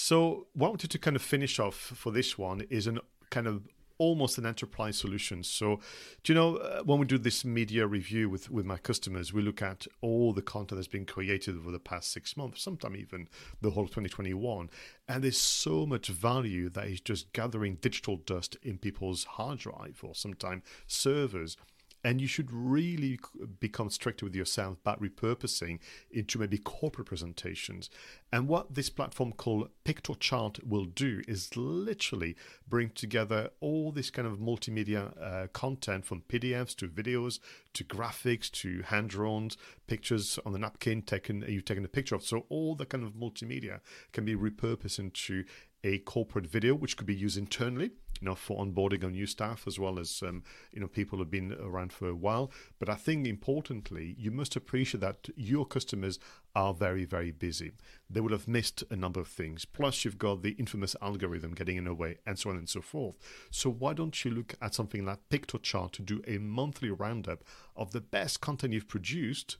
So, 0.00 0.46
what 0.52 0.68
I 0.68 0.70
wanted 0.70 0.92
to 0.92 0.98
kind 1.00 1.16
of 1.16 1.22
finish 1.22 1.58
off 1.58 1.74
for 1.74 2.12
this 2.12 2.38
one 2.38 2.60
is 2.70 2.86
an 2.86 3.00
kind 3.30 3.48
of 3.48 3.66
almost 3.98 4.38
an 4.38 4.46
enterprise 4.46 4.96
solution. 4.96 5.42
So, 5.42 5.80
do 6.22 6.32
you 6.32 6.38
know 6.38 6.56
uh, 6.58 6.82
when 6.84 7.00
we 7.00 7.04
do 7.04 7.18
this 7.18 7.44
media 7.44 7.84
review 7.84 8.30
with 8.30 8.48
with 8.48 8.64
my 8.64 8.76
customers, 8.76 9.32
we 9.32 9.42
look 9.42 9.60
at 9.60 9.88
all 10.00 10.32
the 10.32 10.40
content 10.40 10.78
that's 10.78 10.86
been 10.86 11.04
created 11.04 11.56
over 11.56 11.72
the 11.72 11.80
past 11.80 12.12
six 12.12 12.36
months, 12.36 12.62
sometimes 12.62 12.96
even 12.96 13.26
the 13.60 13.72
whole 13.72 13.82
of 13.82 13.90
2021, 13.90 14.70
and 15.08 15.24
there's 15.24 15.36
so 15.36 15.84
much 15.84 16.06
value 16.06 16.68
that 16.68 16.86
is 16.86 17.00
just 17.00 17.32
gathering 17.32 17.74
digital 17.80 18.18
dust 18.18 18.56
in 18.62 18.78
people's 18.78 19.24
hard 19.24 19.58
drive 19.58 19.98
or 20.04 20.14
sometimes 20.14 20.62
servers 20.86 21.56
and 22.04 22.20
you 22.20 22.26
should 22.26 22.52
really 22.52 23.18
become 23.60 23.90
stricter 23.90 24.24
with 24.24 24.34
yourself 24.34 24.78
about 24.80 25.02
repurposing 25.02 25.78
into 26.10 26.38
maybe 26.38 26.58
corporate 26.58 27.08
presentations. 27.08 27.90
And 28.32 28.46
what 28.46 28.74
this 28.74 28.90
platform 28.90 29.32
called 29.32 29.70
Piktochart 29.84 30.64
will 30.64 30.84
do 30.84 31.22
is 31.26 31.56
literally 31.56 32.36
bring 32.68 32.90
together 32.90 33.50
all 33.60 33.90
this 33.90 34.10
kind 34.10 34.28
of 34.28 34.38
multimedia 34.38 35.12
uh, 35.20 35.46
content 35.48 36.04
from 36.04 36.22
PDFs 36.28 36.76
to 36.76 36.88
videos 36.88 37.40
to 37.74 37.84
graphics 37.84 38.50
to 38.50 38.82
hand 38.82 39.10
drawn 39.10 39.50
pictures 39.86 40.38
on 40.44 40.52
the 40.52 40.58
napkin 40.58 41.02
taken 41.02 41.44
you've 41.48 41.64
taken 41.64 41.84
a 41.84 41.88
picture 41.88 42.14
of. 42.14 42.24
So 42.24 42.44
all 42.48 42.74
the 42.74 42.86
kind 42.86 43.04
of 43.04 43.14
multimedia 43.14 43.80
can 44.12 44.24
be 44.24 44.34
repurposed 44.34 44.98
into 44.98 45.44
a 45.84 45.98
corporate 45.98 46.46
video, 46.46 46.74
which 46.74 46.96
could 46.96 47.06
be 47.06 47.14
used 47.14 47.38
internally, 47.38 47.92
you 48.20 48.26
know, 48.26 48.34
for 48.34 48.64
onboarding 48.64 49.04
of 49.04 49.12
new 49.12 49.26
staff 49.26 49.64
as 49.66 49.78
well 49.78 49.98
as 49.98 50.22
um, 50.26 50.42
you 50.72 50.80
know 50.80 50.88
people 50.88 51.18
who've 51.18 51.30
been 51.30 51.52
around 51.60 51.92
for 51.92 52.08
a 52.08 52.14
while. 52.14 52.50
But 52.78 52.88
I 52.88 52.94
think 52.94 53.26
importantly, 53.26 54.16
you 54.18 54.30
must 54.30 54.56
appreciate 54.56 55.00
that 55.00 55.28
your 55.36 55.64
customers 55.66 56.18
are 56.54 56.74
very 56.74 57.04
very 57.04 57.30
busy. 57.30 57.72
They 58.10 58.20
will 58.20 58.32
have 58.32 58.48
missed 58.48 58.82
a 58.90 58.96
number 58.96 59.20
of 59.20 59.28
things. 59.28 59.64
Plus, 59.64 60.04
you've 60.04 60.18
got 60.18 60.42
the 60.42 60.52
infamous 60.52 60.96
algorithm 61.00 61.54
getting 61.54 61.76
in 61.76 61.84
the 61.84 61.94
way, 61.94 62.18
and 62.26 62.38
so 62.38 62.50
on 62.50 62.56
and 62.56 62.68
so 62.68 62.80
forth. 62.80 63.16
So 63.50 63.70
why 63.70 63.94
don't 63.94 64.24
you 64.24 64.30
look 64.32 64.54
at 64.60 64.74
something 64.74 65.04
like 65.04 65.28
Piktochart 65.30 65.92
to 65.92 66.02
do 66.02 66.22
a 66.26 66.38
monthly 66.38 66.90
roundup 66.90 67.44
of 67.76 67.92
the 67.92 68.00
best 68.00 68.40
content 68.40 68.72
you've 68.72 68.88
produced, 68.88 69.58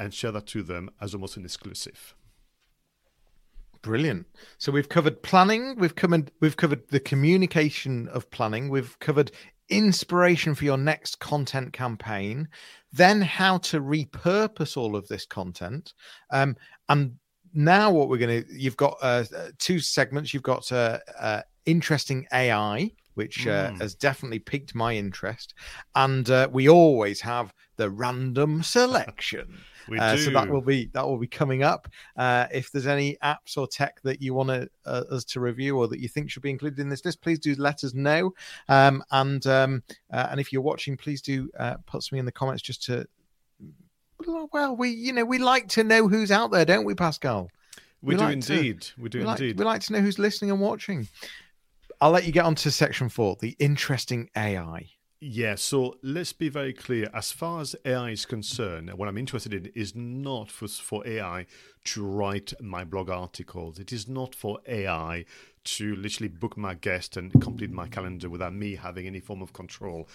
and 0.00 0.12
share 0.12 0.32
that 0.32 0.46
to 0.48 0.62
them 0.64 0.90
as 1.00 1.14
almost 1.14 1.36
an 1.36 1.44
exclusive. 1.44 2.14
Brilliant. 3.82 4.26
So 4.58 4.70
we've 4.70 4.88
covered 4.88 5.22
planning, 5.22 5.74
we've 5.76 5.96
covered 5.96 6.30
we've 6.40 6.56
covered 6.56 6.86
the 6.88 7.00
communication 7.00 8.08
of 8.08 8.30
planning, 8.30 8.68
we've 8.68 8.96
covered 9.00 9.32
inspiration 9.68 10.54
for 10.54 10.64
your 10.64 10.76
next 10.76 11.18
content 11.18 11.72
campaign, 11.72 12.48
then 12.92 13.20
how 13.20 13.58
to 13.58 13.80
repurpose 13.80 14.76
all 14.76 14.94
of 14.94 15.08
this 15.08 15.26
content, 15.26 15.94
um, 16.30 16.56
and 16.88 17.14
now 17.54 17.90
what 17.90 18.08
we're 18.08 18.18
going 18.18 18.44
to 18.44 18.52
you've 18.56 18.76
got 18.76 18.96
uh, 19.02 19.24
two 19.58 19.80
segments. 19.80 20.32
You've 20.32 20.44
got 20.44 20.70
uh, 20.70 20.98
uh, 21.18 21.42
interesting 21.66 22.24
AI, 22.32 22.88
which 23.14 23.48
uh, 23.48 23.70
mm. 23.70 23.80
has 23.80 23.96
definitely 23.96 24.38
piqued 24.38 24.76
my 24.76 24.94
interest, 24.94 25.54
and 25.96 26.30
uh, 26.30 26.48
we 26.52 26.68
always 26.68 27.20
have 27.20 27.52
the 27.76 27.90
random 27.90 28.62
selection. 28.62 29.58
Uh, 29.98 30.16
so 30.16 30.30
that 30.30 30.48
will 30.48 30.60
be 30.60 30.90
that 30.92 31.06
will 31.06 31.18
be 31.18 31.26
coming 31.26 31.62
up. 31.62 31.88
Uh, 32.16 32.46
if 32.52 32.70
there's 32.70 32.86
any 32.86 33.16
apps 33.22 33.56
or 33.56 33.66
tech 33.66 34.00
that 34.02 34.20
you 34.20 34.34
want 34.34 34.48
to, 34.48 34.68
uh, 34.86 35.04
us 35.10 35.24
to 35.24 35.40
review 35.40 35.78
or 35.78 35.88
that 35.88 36.00
you 36.00 36.08
think 36.08 36.30
should 36.30 36.42
be 36.42 36.50
included 36.50 36.78
in 36.78 36.88
this 36.88 37.04
list, 37.04 37.20
please 37.20 37.38
do 37.38 37.54
let 37.56 37.84
us 37.84 37.94
know. 37.94 38.32
Um, 38.68 39.02
and 39.10 39.46
um, 39.46 39.82
uh, 40.12 40.28
and 40.30 40.40
if 40.40 40.52
you're 40.52 40.62
watching, 40.62 40.96
please 40.96 41.22
do 41.22 41.50
uh, 41.58 41.76
put 41.86 42.02
something 42.02 42.20
in 42.20 42.26
the 42.26 42.32
comments 42.32 42.62
just 42.62 42.82
to. 42.84 43.06
Well, 44.24 44.76
we 44.76 44.90
you 44.90 45.12
know 45.12 45.24
we 45.24 45.38
like 45.38 45.68
to 45.68 45.84
know 45.84 46.08
who's 46.08 46.30
out 46.30 46.52
there, 46.52 46.64
don't 46.64 46.84
we, 46.84 46.94
Pascal? 46.94 47.50
We, 48.02 48.14
we 48.14 48.18
do 48.18 48.24
like 48.24 48.32
indeed. 48.34 48.80
To, 48.82 49.00
we 49.00 49.08
do 49.08 49.18
we 49.18 49.28
indeed. 49.28 49.56
Like, 49.56 49.58
we 49.58 49.64
like 49.64 49.80
to 49.82 49.92
know 49.92 50.00
who's 50.00 50.18
listening 50.18 50.50
and 50.50 50.60
watching. 50.60 51.08
I'll 52.00 52.10
let 52.10 52.24
you 52.24 52.32
get 52.32 52.44
on 52.44 52.56
to 52.56 52.70
section 52.70 53.08
four, 53.08 53.36
the 53.40 53.56
interesting 53.60 54.28
AI. 54.36 54.90
Yeah, 55.24 55.54
so 55.54 55.98
let's 56.02 56.32
be 56.32 56.48
very 56.48 56.72
clear. 56.72 57.08
As 57.14 57.30
far 57.30 57.60
as 57.60 57.76
AI 57.84 58.10
is 58.10 58.26
concerned, 58.26 58.92
what 58.94 59.08
I'm 59.08 59.16
interested 59.16 59.54
in 59.54 59.66
is 59.66 59.94
not 59.94 60.50
for, 60.50 60.66
for 60.66 61.06
AI 61.06 61.46
to 61.84 62.04
write 62.04 62.52
my 62.60 62.82
blog 62.82 63.08
articles. 63.08 63.78
It 63.78 63.92
is 63.92 64.08
not 64.08 64.34
for 64.34 64.58
AI 64.66 65.24
to 65.62 65.94
literally 65.94 66.26
book 66.26 66.56
my 66.56 66.74
guest 66.74 67.16
and 67.16 67.40
complete 67.40 67.70
my 67.70 67.86
calendar 67.86 68.28
without 68.28 68.52
me 68.52 68.74
having 68.74 69.06
any 69.06 69.20
form 69.20 69.42
of 69.42 69.52
control. 69.52 70.08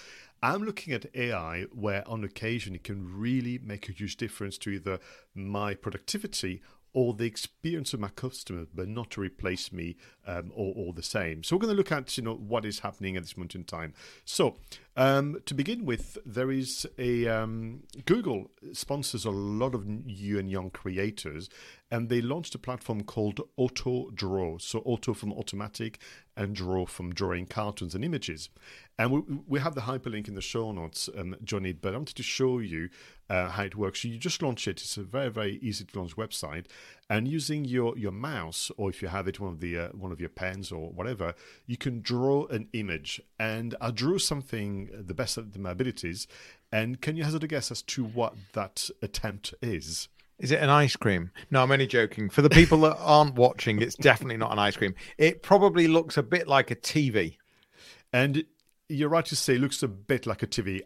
I'm 0.44 0.64
looking 0.64 0.92
at 0.94 1.06
AI 1.16 1.68
where 1.72 2.06
on 2.06 2.26
occasion 2.26 2.76
it 2.76 2.84
can 2.84 3.18
really 3.18 3.60
make 3.60 3.88
a 3.88 3.94
huge 3.94 4.18
difference 4.18 4.58
to 4.58 4.72
either 4.72 5.00
my 5.34 5.74
productivity 5.74 6.62
or 6.98 7.14
the 7.14 7.26
experience 7.26 7.94
of 7.94 8.00
my 8.00 8.08
customer, 8.10 8.66
but 8.74 8.88
not 8.88 9.12
to 9.12 9.22
replace 9.22 9.72
me 9.72 9.96
um, 10.26 10.52
or, 10.56 10.74
or 10.76 10.94
the 10.94 11.04
same. 11.04 11.44
So 11.44 11.56
we're 11.56 11.62
going 11.62 11.74
to 11.74 11.78
look 11.78 11.92
at 11.92 12.18
you 12.18 12.24
know 12.24 12.34
what 12.34 12.66
is 12.66 12.80
happening 12.80 13.16
at 13.16 13.24
this 13.24 13.38
moment 13.38 13.54
in 13.54 13.66
time. 13.66 13.94
So 14.26 14.56
um, 14.98 15.42
to 15.46 15.54
begin 15.54 15.86
with, 15.86 16.18
there 16.26 16.52
is 16.52 16.88
a 16.98 17.28
um, 17.28 17.84
Google 18.06 18.50
sponsors 18.74 19.26
a 19.26 19.32
lot 19.32 19.76
of 19.76 19.86
new 19.86 20.40
and 20.40 20.50
young 20.50 20.72
creators, 20.72 21.50
and 21.92 22.10
they 22.10 22.20
launched 22.20 22.56
a 22.56 22.58
platform 22.60 23.04
called 23.04 23.40
Auto 23.56 24.10
Draw. 24.10 24.58
So 24.58 24.80
auto 24.80 25.14
from 25.14 25.32
automatic 25.34 26.02
and 26.36 26.56
draw 26.56 26.86
from 26.86 27.14
drawing 27.14 27.46
cartoons 27.46 27.96
and 27.96 28.04
images. 28.04 28.50
And 29.00 29.12
we, 29.12 29.22
we 29.48 29.60
have 29.60 29.76
the 29.76 29.82
hyperlink 29.82 30.28
in 30.28 30.36
the 30.36 30.42
show 30.42 30.72
notes, 30.72 31.10
um, 31.18 31.36
Johnny, 31.44 31.74
but 31.74 31.94
I 31.94 31.98
wanted 31.98 32.16
to 32.16 32.24
show 32.24 32.60
you 32.60 32.90
uh, 33.30 33.50
how 33.50 33.64
it 33.64 33.76
works. 33.76 34.04
You 34.04 34.18
just 34.18 34.42
launch 34.42 34.68
it. 34.68 34.82
It's 34.82 34.98
a 34.98 35.04
very, 35.04 35.30
very 35.30 35.60
easy 35.62 35.86
to 35.86 36.00
launch 36.00 36.16
website. 36.16 36.66
And 37.10 37.28
using 37.28 37.66
your, 37.66 37.98
your 37.98 38.12
mouse, 38.12 38.72
or 38.78 38.90
if 38.90 39.02
you 39.02 39.08
have 39.08 39.28
it, 39.28 39.40
one 39.40 39.54
of 39.54 39.60
the 39.60 39.78
uh, 39.78 39.88
one 39.90 40.12
of 40.12 40.20
your 40.20 40.30
pens 40.30 40.72
or 40.72 40.90
whatever, 40.92 41.34
you 41.66 41.78
can 41.78 42.02
draw 42.02 42.46
an 42.48 42.68
image. 42.74 43.22
And 43.40 43.76
I 43.80 43.92
drew 43.92 44.20
something 44.20 44.87
the 44.92 45.14
best 45.14 45.38
of 45.38 45.58
my 45.58 45.72
abilities. 45.72 46.28
And 46.72 47.02
can 47.02 47.16
you 47.16 47.24
hazard 47.24 47.44
a 47.44 47.48
guess 47.48 47.72
as 47.72 47.82
to 47.84 48.04
what 48.04 48.34
that 48.54 48.90
attempt 49.02 49.54
is? 49.62 50.10
Is 50.40 50.52
it 50.52 50.62
an 50.62 50.70
ice 50.70 50.96
cream? 50.96 51.32
No, 51.50 51.64
I'm 51.64 51.72
only 51.72 51.88
joking. 51.88 52.30
For 52.30 52.44
the 52.44 52.50
people 52.50 52.80
that 52.82 52.98
aren't 53.00 53.36
watching, 53.36 53.82
it's 53.82 53.96
definitely 53.96 54.38
not 54.38 54.52
an 54.52 54.60
ice 54.60 54.78
cream. 54.78 54.94
It 55.18 55.42
probably 55.42 55.88
looks 55.88 56.16
a 56.16 56.24
bit 56.24 56.48
like 56.48 56.70
a 56.70 56.76
TV. 56.76 57.38
And 58.14 58.46
you're 58.90 59.10
right 59.10 59.26
to 59.26 59.36
say 59.36 59.58
looks 59.58 59.84
a 59.84 59.88
bit 59.88 60.26
like 60.26 60.44
a 60.44 60.48
TV. 60.48 60.82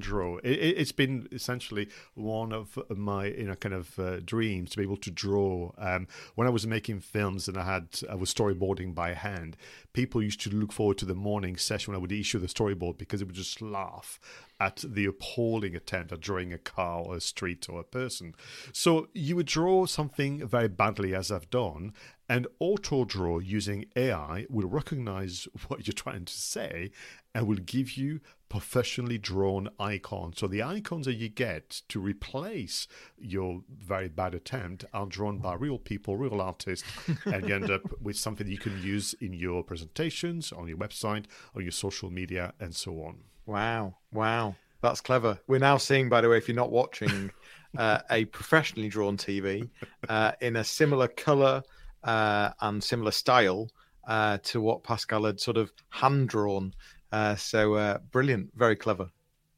Draw. 0.00 0.38
It, 0.44 0.78
has 0.78 0.92
been 0.92 1.28
essentially 1.32 1.88
one 2.14 2.52
of 2.52 2.78
my 2.90 3.26
you 3.26 3.44
know 3.44 3.56
kind 3.56 3.74
of 3.74 3.98
uh, 3.98 4.20
dreams 4.20 4.70
to 4.70 4.76
be 4.76 4.82
able 4.84 4.96
to 4.98 5.10
draw. 5.10 5.72
Um, 5.78 6.06
when 6.36 6.46
I 6.46 6.50
was 6.50 6.66
making 6.66 7.00
films 7.00 7.48
and 7.48 7.56
I 7.56 7.64
had 7.64 7.88
I 8.08 8.14
was 8.14 8.32
storyboarding 8.32 8.94
by 8.94 9.14
hand, 9.14 9.56
people 9.92 10.22
used 10.22 10.40
to 10.42 10.50
look 10.50 10.72
forward 10.72 10.98
to 10.98 11.04
the 11.04 11.14
morning 11.14 11.56
session 11.56 11.92
when 11.92 11.98
I 11.98 12.02
would 12.02 12.12
issue 12.12 12.38
the 12.38 12.46
storyboard 12.46 12.98
because 12.98 13.20
it 13.20 13.26
would 13.26 13.34
just 13.34 13.60
laugh 13.60 14.20
at 14.60 14.84
the 14.86 15.06
appalling 15.06 15.74
attempt 15.74 16.12
at 16.12 16.20
drawing 16.20 16.52
a 16.52 16.58
car 16.58 17.00
or 17.00 17.16
a 17.16 17.20
street 17.20 17.66
or 17.68 17.80
a 17.80 17.84
person. 17.84 18.34
So 18.72 19.08
you 19.14 19.36
would 19.36 19.46
draw 19.46 19.86
something 19.86 20.46
very 20.46 20.68
badly, 20.68 21.14
as 21.14 21.32
I've 21.32 21.50
done, 21.50 21.94
and 22.28 22.46
auto 22.60 23.04
draw 23.04 23.38
using 23.38 23.86
AI 23.96 24.46
will 24.48 24.68
recognize 24.68 25.48
what 25.68 25.86
you're 25.86 25.94
trying 25.94 26.26
to 26.26 26.32
say 26.32 26.90
and 27.34 27.46
will 27.46 27.56
give 27.56 27.96
you 27.96 28.20
professionally 28.48 29.16
drawn 29.16 29.68
icons. 29.78 30.38
So 30.38 30.46
the 30.46 30.62
icons 30.62 31.06
that 31.06 31.14
you 31.14 31.28
get 31.28 31.82
to 31.88 32.00
replace 32.00 32.86
your 33.18 33.62
very 33.68 34.08
bad 34.08 34.34
attempt 34.34 34.84
are 34.92 35.06
drawn 35.06 35.38
by 35.38 35.54
real 35.54 35.78
people, 35.78 36.16
real 36.16 36.40
artists, 36.40 36.86
and 37.24 37.48
you 37.48 37.54
end 37.54 37.70
up 37.70 37.82
with 38.00 38.16
something 38.16 38.46
you 38.46 38.58
can 38.58 38.82
use 38.82 39.14
in 39.20 39.32
your 39.32 39.62
presentations, 39.62 40.52
on 40.52 40.68
your 40.68 40.76
website, 40.76 41.26
on 41.54 41.62
your 41.62 41.72
social 41.72 42.10
media, 42.10 42.52
and 42.60 42.74
so 42.74 42.92
on. 43.02 43.20
Wow. 43.46 43.94
Wow. 44.12 44.54
That's 44.82 45.00
clever. 45.00 45.38
We're 45.46 45.58
now 45.58 45.76
seeing, 45.76 46.08
by 46.08 46.20
the 46.20 46.28
way, 46.28 46.38
if 46.38 46.48
you're 46.48 46.56
not 46.56 46.70
watching, 46.70 47.30
uh, 47.78 48.00
a 48.10 48.24
professionally 48.26 48.88
drawn 48.88 49.16
TV 49.16 49.68
uh, 50.08 50.32
in 50.40 50.56
a 50.56 50.64
similar 50.64 51.08
color 51.08 51.62
uh, 52.04 52.50
and 52.60 52.82
similar 52.82 53.10
style 53.10 53.68
uh, 54.06 54.38
to 54.44 54.60
what 54.60 54.82
Pascal 54.82 55.24
had 55.24 55.40
sort 55.40 55.56
of 55.56 55.70
hand 55.90 56.28
drawn. 56.28 56.72
Uh, 57.12 57.34
so 57.36 57.74
uh, 57.74 57.98
brilliant, 58.10 58.50
very 58.56 58.76
clever. 58.76 59.08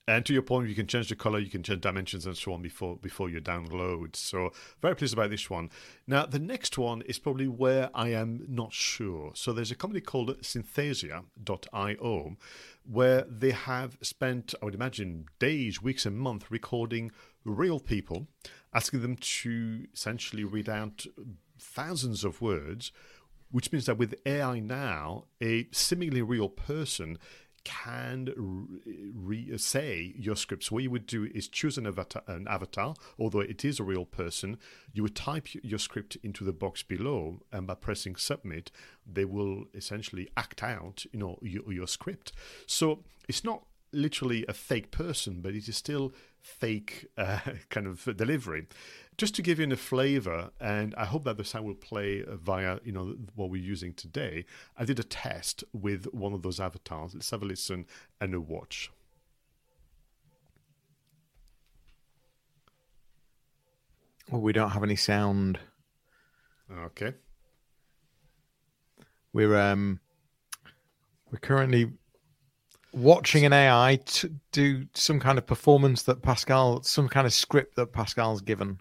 And 0.09 0.27
to 0.27 0.33
your 0.33 0.43
point, 0.43 0.69
you 0.69 0.75
can 0.75 0.88
change 0.88 1.09
the 1.09 1.15
color, 1.15 1.38
you 1.38 1.49
can 1.49 1.62
change 1.62 1.81
dimensions, 1.83 2.27
and 2.27 2.37
so 2.37 2.53
on 2.55 2.62
before 2.62 2.97
before 2.97 3.31
you 3.31 3.41
download. 3.41 4.17
So 4.17 4.51
very 4.81 4.97
pleased 4.97 5.15
about 5.15 5.31
this 5.31 5.49
one. 5.49 5.71
Now 6.09 6.27
the 6.27 6.41
next 6.41 6.77
one 6.77 7.03
is 7.03 7.21
probably 7.21 7.47
where 7.47 7.88
I 7.95 8.09
am 8.09 8.45
not 8.49 8.73
sure. 8.73 9.31
So 9.35 9.53
there's 9.53 9.71
a 9.71 9.77
company 9.77 10.01
called 10.01 10.37
Synthesia.io 10.41 12.37
where 12.85 13.25
they 13.29 13.53
have 13.53 13.97
spent, 14.03 14.55
I 14.61 14.65
would 14.65 14.75
imagine, 14.75 15.27
days, 15.38 15.81
weeks, 15.81 16.05
and 16.05 16.19
months 16.19 16.51
recording 16.51 17.12
real 17.45 17.79
people, 17.79 18.27
asking 18.75 19.03
them 19.03 19.17
to 19.17 19.87
essentially 19.95 20.43
read 20.43 20.69
out 20.69 21.07
thousands 21.61 22.25
of 22.25 22.41
words, 22.41 22.91
which 23.53 23.71
means 23.71 23.87
that 23.87 23.99
with 23.99 24.17
AI 24.27 24.59
now, 24.59 25.27
a 25.41 25.69
seemingly 25.71 26.23
real 26.23 26.49
person 26.49 27.19
can 27.64 28.33
re- 29.14 29.57
say 29.59 30.14
your 30.16 30.37
scripts. 30.37 30.70
What 30.70 30.83
you 30.83 30.90
would 30.90 31.07
do 31.07 31.29
is 31.35 31.48
choose 31.48 31.79
an 31.79 31.87
avatar, 31.87 32.22
an 32.27 32.46
avatar, 32.48 32.94
although 33.18 33.40
it 33.40 33.64
is 33.64 33.79
a 33.79 33.85
real 33.85 34.05
person. 34.05 34.59
You 34.92 35.03
would 35.05 35.16
type 35.16 35.48
your 35.62 35.79
script 35.79 36.16
into 36.22 36.44
the 36.44 36.53
box 36.53 36.83
below, 36.83 37.40
and 37.53 37.66
by 37.66 37.75
pressing 37.75 38.16
submit, 38.16 38.70
they 39.07 39.25
will 39.25 39.64
essentially 39.75 40.29
act 40.37 40.62
out, 40.62 41.05
you 41.12 41.18
know, 41.18 41.38
your, 41.42 41.72
your 41.72 41.87
script. 41.87 42.33
So 42.66 43.05
it's 43.29 43.44
not 43.44 43.64
literally 43.92 44.44
a 44.48 44.55
fake 44.55 44.90
person, 44.90 45.40
but 45.40 45.55
it 45.55 45.68
is 45.68 45.77
still 45.77 46.12
fake 46.42 47.07
uh, 47.16 47.38
kind 47.70 47.87
of 47.87 48.16
delivery. 48.16 48.66
Just 49.18 49.35
to 49.37 49.42
give 49.42 49.59
you 49.59 49.70
a 49.70 49.76
flavor, 49.76 50.50
and 50.59 50.94
I 50.96 51.05
hope 51.05 51.24
that 51.24 51.37
the 51.37 51.44
sound 51.44 51.66
will 51.66 51.74
play 51.74 52.24
via 52.26 52.78
you 52.83 52.92
know 52.92 53.14
what 53.35 53.50
we're 53.50 53.62
using 53.62 53.92
today. 53.94 54.44
I 54.76 54.85
did 54.85 54.98
a 54.98 55.05
test 55.05 55.64
with 55.72 56.07
one 56.12 56.33
of 56.33 56.42
those 56.42 56.59
avatars. 56.59 57.14
Let's 57.14 57.31
have 57.31 57.42
a 57.42 57.46
listen 57.46 57.87
and 58.20 58.35
a 58.35 58.40
watch. 58.40 58.90
Well, 64.31 64.40
we 64.40 64.55
don't 64.55 64.70
have 64.70 64.83
any 64.83 64.96
sound. 64.96 65.59
Okay. 66.70 67.12
We're 69.35 69.57
um 69.57 70.00
we're 71.31 71.38
currently 71.38 71.92
watching 72.92 73.44
an 73.44 73.52
AI 73.52 73.98
do 74.52 74.87
some 74.94 75.18
kind 75.18 75.38
of 75.38 75.46
performance 75.46 76.02
that 76.02 76.22
Pascal, 76.22 76.83
some 76.83 77.09
kind 77.09 77.26
of 77.26 77.33
script 77.33 77.76
that 77.76 77.92
Pascal's 77.92 78.42
given. 78.42 78.78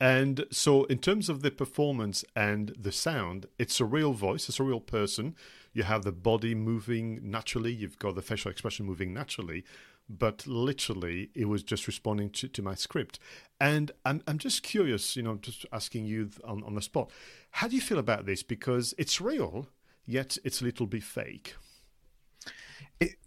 And 0.00 0.44
so, 0.50 0.84
in 0.84 0.98
terms 0.98 1.28
of 1.28 1.42
the 1.42 1.50
performance 1.50 2.24
and 2.36 2.74
the 2.78 2.92
sound, 2.92 3.46
it's 3.58 3.80
a 3.80 3.84
real 3.84 4.12
voice, 4.12 4.48
it's 4.48 4.60
a 4.60 4.64
real 4.64 4.80
person. 4.80 5.34
You 5.72 5.84
have 5.84 6.02
the 6.02 6.12
body 6.12 6.54
moving 6.54 7.20
naturally, 7.22 7.72
you've 7.72 7.98
got 7.98 8.14
the 8.14 8.22
facial 8.22 8.50
expression 8.50 8.86
moving 8.86 9.14
naturally, 9.14 9.64
but 10.08 10.46
literally, 10.46 11.30
it 11.34 11.48
was 11.48 11.62
just 11.62 11.86
responding 11.86 12.30
to, 12.30 12.48
to 12.48 12.62
my 12.62 12.74
script. 12.74 13.18
And 13.60 13.92
I'm, 14.04 14.22
I'm 14.26 14.38
just 14.38 14.62
curious, 14.62 15.16
you 15.16 15.22
know, 15.22 15.36
just 15.36 15.64
asking 15.72 16.04
you 16.04 16.30
on, 16.44 16.62
on 16.64 16.74
the 16.74 16.82
spot, 16.82 17.10
how 17.52 17.68
do 17.68 17.74
you 17.74 17.80
feel 17.80 17.98
about 17.98 18.26
this? 18.26 18.42
Because 18.42 18.94
it's 18.98 19.20
real, 19.20 19.68
yet 20.04 20.36
it's 20.44 20.60
a 20.60 20.64
little 20.64 20.86
bit 20.86 21.04
fake 21.04 21.54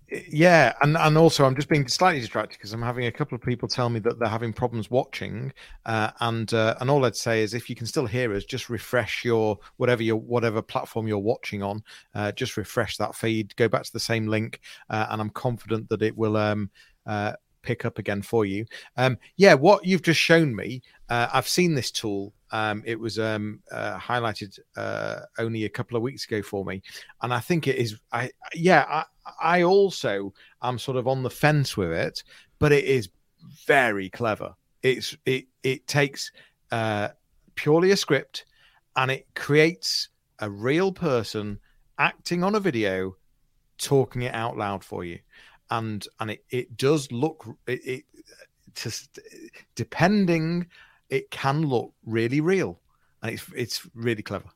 yeah 0.10 0.74
and 0.82 0.96
and 0.96 1.18
also 1.18 1.44
i'm 1.44 1.56
just 1.56 1.68
being 1.68 1.86
slightly 1.88 2.22
distracted 2.22 2.58
because 2.58 2.72
i'm 2.72 2.82
having 2.82 3.08
a 3.08 3.12
couple 3.12 3.36
of 3.36 3.42
people 3.42 3.68
tell 3.68 3.90
me 3.90 4.00
that 4.00 4.18
they're 4.18 4.30
having 4.30 4.54
problems 4.54 4.90
watching 4.90 5.52
uh, 5.86 6.12
and 6.22 6.54
uh, 6.54 6.76
and 6.80 6.90
all 6.90 7.04
i'd 7.04 7.16
say 7.16 7.44
is 7.44 7.54
if 7.54 7.70
you 7.70 7.76
can 7.76 7.86
still 7.86 8.06
hear 8.06 8.34
us 8.34 8.46
just 8.46 8.70
refresh 8.70 9.26
your 9.26 9.58
whatever 9.76 10.02
your 10.02 10.16
whatever 10.16 10.62
platform 10.62 11.08
you're 11.08 11.18
watching 11.18 11.62
on 11.62 11.84
uh, 12.16 12.32
just 12.32 12.56
refresh 12.56 12.96
that 12.96 13.16
feed 13.16 13.54
go 13.58 13.68
back 13.68 13.84
to 13.84 13.92
the 13.92 14.00
same 14.00 14.28
link 14.28 14.62
uh, 14.90 15.08
and 15.10 15.20
i'm 15.20 15.30
confident 15.32 15.88
that 15.90 16.02
it 16.02 16.18
will 16.18 16.38
um, 16.38 16.70
uh, 17.06 17.34
pick 17.62 17.84
up 17.84 18.00
again 18.00 18.22
for 18.22 18.46
you 18.46 18.66
um, 18.96 19.18
yeah 19.36 19.54
what 19.54 19.86
you've 19.86 20.02
just 20.02 20.22
shown 20.22 20.56
me 20.56 20.82
uh, 21.10 21.28
i've 21.34 21.50
seen 21.50 21.76
this 21.76 21.92
tool 21.92 22.34
um, 22.52 22.82
it 22.86 22.98
was 22.98 23.20
um, 23.20 23.60
highlighted 23.74 24.58
only 25.38 25.66
a 25.66 25.70
couple 25.70 25.98
of 25.98 26.02
weeks 26.02 26.24
ago 26.24 26.42
for 26.42 26.64
me, 26.64 26.82
and 27.22 27.34
I 27.34 27.42
think 27.42 27.68
it 27.68 27.76
is. 27.76 28.00
I 28.14 28.32
yeah, 28.54 29.04
I 29.42 29.64
also 29.64 30.34
am 30.62 30.80
sort 30.80 30.98
of 30.98 31.08
on 31.08 31.24
the 31.24 31.30
fence 31.30 31.76
with 31.78 31.92
it, 31.92 32.24
but 32.60 32.72
it 32.72 32.86
is 32.86 33.10
very 33.66 34.10
clever. 34.10 34.54
It's 34.84 35.16
it 35.26 35.46
it 35.64 35.88
takes 35.88 36.32
uh, 36.72 37.10
purely 37.56 37.92
a 37.92 37.98
script, 37.98 38.46
and 38.96 39.12
it 39.12 39.28
creates 39.36 40.10
a 40.40 40.50
real 40.50 40.92
person 40.92 41.60
acting 41.98 42.44
on 42.44 42.56
a 42.56 42.60
video, 42.60 43.16
talking 43.78 44.24
it 44.24 44.34
out 44.34 44.58
loud 44.58 44.84
for 44.84 45.04
you, 45.04 45.20
and 45.72 46.08
and 46.20 46.32
it 46.32 46.46
it 46.50 46.78
does 46.78 47.12
look 47.12 47.46
it, 47.68 47.86
it 47.86 48.04
just 48.76 49.20
depending 49.76 50.68
it 51.10 51.32
can 51.32 51.64
look 51.64 51.94
really 52.06 52.42
real, 52.42 52.80
and 53.22 53.32
it's 53.34 53.46
it's 53.56 53.88
really 53.94 54.24
clever. 54.24 54.50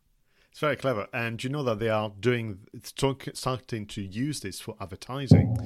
It's 0.51 0.59
very 0.59 0.75
clever, 0.75 1.07
and 1.13 1.41
you 1.41 1.49
know 1.49 1.63
that 1.63 1.79
they 1.79 1.87
are 1.87 2.11
doing 2.19 2.59
starting 2.83 3.85
to 3.85 4.01
use 4.01 4.41
this 4.41 4.59
for 4.59 4.75
advertising. 4.81 5.57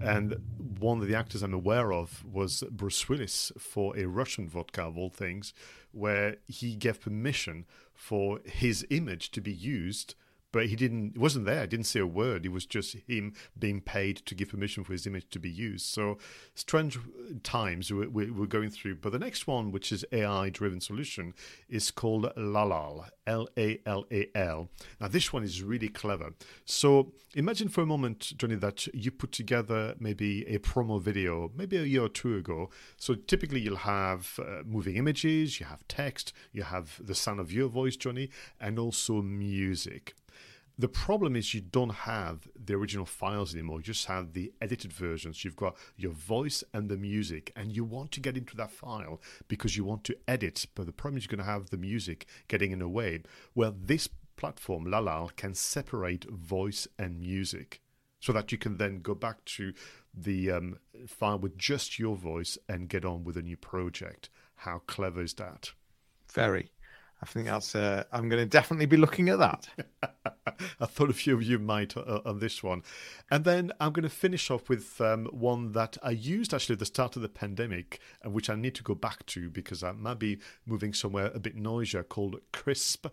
And 0.00 0.36
one 0.78 1.00
of 1.00 1.08
the 1.08 1.16
actors 1.16 1.42
I'm 1.42 1.52
aware 1.52 1.92
of 1.92 2.24
was 2.24 2.62
Bruce 2.70 3.08
Willis 3.08 3.50
for 3.58 3.98
a 3.98 4.04
Russian 4.06 4.48
vodka 4.48 4.82
of 4.84 4.96
all 4.96 5.10
things, 5.10 5.52
where 5.90 6.36
he 6.46 6.76
gave 6.76 7.00
permission 7.00 7.66
for 7.92 8.38
his 8.44 8.86
image 8.90 9.32
to 9.32 9.40
be 9.40 9.52
used 9.52 10.14
but 10.52 10.66
he 10.66 10.76
didn't 10.76 11.12
he 11.14 11.18
wasn't 11.18 11.44
there. 11.44 11.66
Didn't 11.66 11.86
say 11.86 12.00
a 12.00 12.06
word. 12.06 12.46
It 12.46 12.52
was 12.52 12.66
just 12.66 12.96
him 13.06 13.34
being 13.58 13.80
paid 13.80 14.16
to 14.26 14.34
give 14.34 14.50
permission 14.50 14.84
for 14.84 14.92
his 14.92 15.06
image 15.06 15.28
to 15.30 15.38
be 15.38 15.50
used. 15.50 15.86
So 15.86 16.18
strange 16.54 16.98
times 17.42 17.92
we're, 17.92 18.08
we're 18.08 18.46
going 18.46 18.70
through. 18.70 18.96
But 18.96 19.12
the 19.12 19.18
next 19.18 19.46
one 19.46 19.70
which 19.72 19.92
is 19.92 20.04
ai 20.12 20.50
driven 20.50 20.80
solution 20.80 21.34
is 21.68 21.90
called 21.90 22.32
lalal 22.36 23.08
l-a-l-a-l 23.26 24.68
now 25.00 25.08
this 25.08 25.32
one 25.32 25.44
is 25.44 25.62
really 25.62 25.88
clever. 25.88 26.30
So 26.64 27.12
imagine 27.34 27.68
for 27.68 27.82
a 27.82 27.86
moment 27.86 28.32
johnny 28.38 28.54
that 28.56 28.86
you 28.94 29.10
put 29.10 29.32
together 29.32 29.94
maybe 29.98 30.46
a 30.46 30.58
promo 30.58 31.00
video 31.00 31.50
maybe 31.54 31.76
a 31.76 31.82
year 31.82 32.04
or 32.04 32.08
two 32.08 32.36
ago. 32.36 32.70
So 32.96 33.14
typically 33.14 33.60
you'll 33.60 33.76
have 33.76 34.38
uh, 34.40 34.62
moving 34.64 34.96
images 34.96 35.60
you 35.60 35.66
have 35.66 35.86
text 35.88 36.32
you 36.52 36.62
have 36.62 37.00
the 37.04 37.14
sound 37.14 37.40
of 37.40 37.52
your 37.52 37.68
voice 37.68 37.96
johnny 37.96 38.30
and 38.60 38.78
also 38.78 39.20
music 39.22 40.14
the 40.78 40.88
problem 40.88 41.34
is 41.34 41.54
you 41.54 41.60
don't 41.60 41.90
have 41.90 42.48
the 42.54 42.74
original 42.74 43.04
files 43.04 43.52
anymore. 43.52 43.78
You 43.78 43.84
just 43.84 44.06
have 44.06 44.32
the 44.32 44.52
edited 44.60 44.92
versions. 44.92 45.44
You've 45.44 45.56
got 45.56 45.76
your 45.96 46.12
voice 46.12 46.62
and 46.72 46.88
the 46.88 46.96
music, 46.96 47.52
and 47.56 47.74
you 47.74 47.84
want 47.84 48.12
to 48.12 48.20
get 48.20 48.36
into 48.36 48.56
that 48.56 48.70
file 48.70 49.20
because 49.48 49.76
you 49.76 49.84
want 49.84 50.04
to 50.04 50.16
edit. 50.28 50.66
But 50.76 50.86
the 50.86 50.92
problem 50.92 51.18
is 51.18 51.24
you're 51.24 51.36
going 51.36 51.44
to 51.44 51.52
have 51.52 51.70
the 51.70 51.76
music 51.76 52.26
getting 52.46 52.70
in 52.70 52.78
the 52.78 52.88
way. 52.88 53.22
Well, 53.56 53.74
this 53.76 54.08
platform, 54.36 54.86
Lalal, 54.86 55.34
can 55.34 55.54
separate 55.54 56.30
voice 56.30 56.86
and 56.96 57.18
music 57.18 57.80
so 58.20 58.32
that 58.32 58.52
you 58.52 58.58
can 58.58 58.76
then 58.76 59.00
go 59.00 59.14
back 59.14 59.44
to 59.44 59.72
the 60.14 60.50
um, 60.50 60.78
file 61.06 61.38
with 61.38 61.58
just 61.58 61.98
your 61.98 62.16
voice 62.16 62.56
and 62.68 62.88
get 62.88 63.04
on 63.04 63.24
with 63.24 63.36
a 63.36 63.42
new 63.42 63.56
project. 63.56 64.30
How 64.56 64.78
clever 64.86 65.22
is 65.22 65.34
that? 65.34 65.72
Very. 66.32 66.70
I 67.20 67.26
think 67.26 67.46
that's. 67.46 67.74
Uh, 67.74 68.04
I'm 68.12 68.28
going 68.28 68.42
to 68.42 68.46
definitely 68.46 68.86
be 68.86 68.96
looking 68.96 69.28
at 69.28 69.38
that. 69.38 69.68
I 70.80 70.86
thought 70.86 71.10
a 71.10 71.14
few 71.14 71.34
of 71.34 71.42
you 71.42 71.58
might 71.58 71.96
uh, 71.96 72.20
on 72.24 72.38
this 72.38 72.62
one, 72.62 72.82
and 73.30 73.44
then 73.44 73.72
I'm 73.80 73.92
going 73.92 74.04
to 74.04 74.08
finish 74.08 74.50
off 74.50 74.68
with 74.68 75.00
um, 75.00 75.26
one 75.26 75.72
that 75.72 75.98
I 76.02 76.10
used 76.10 76.54
actually 76.54 76.74
at 76.74 76.78
the 76.78 76.86
start 76.86 77.16
of 77.16 77.22
the 77.22 77.28
pandemic, 77.28 77.98
and 78.22 78.32
which 78.32 78.48
I 78.48 78.54
need 78.54 78.76
to 78.76 78.84
go 78.84 78.94
back 78.94 79.26
to 79.26 79.50
because 79.50 79.82
I 79.82 79.92
might 79.92 80.20
be 80.20 80.38
moving 80.64 80.94
somewhere 80.94 81.32
a 81.34 81.40
bit 81.40 81.56
noisier, 81.56 82.04
called 82.04 82.36
Krisp.ai. 82.52 83.10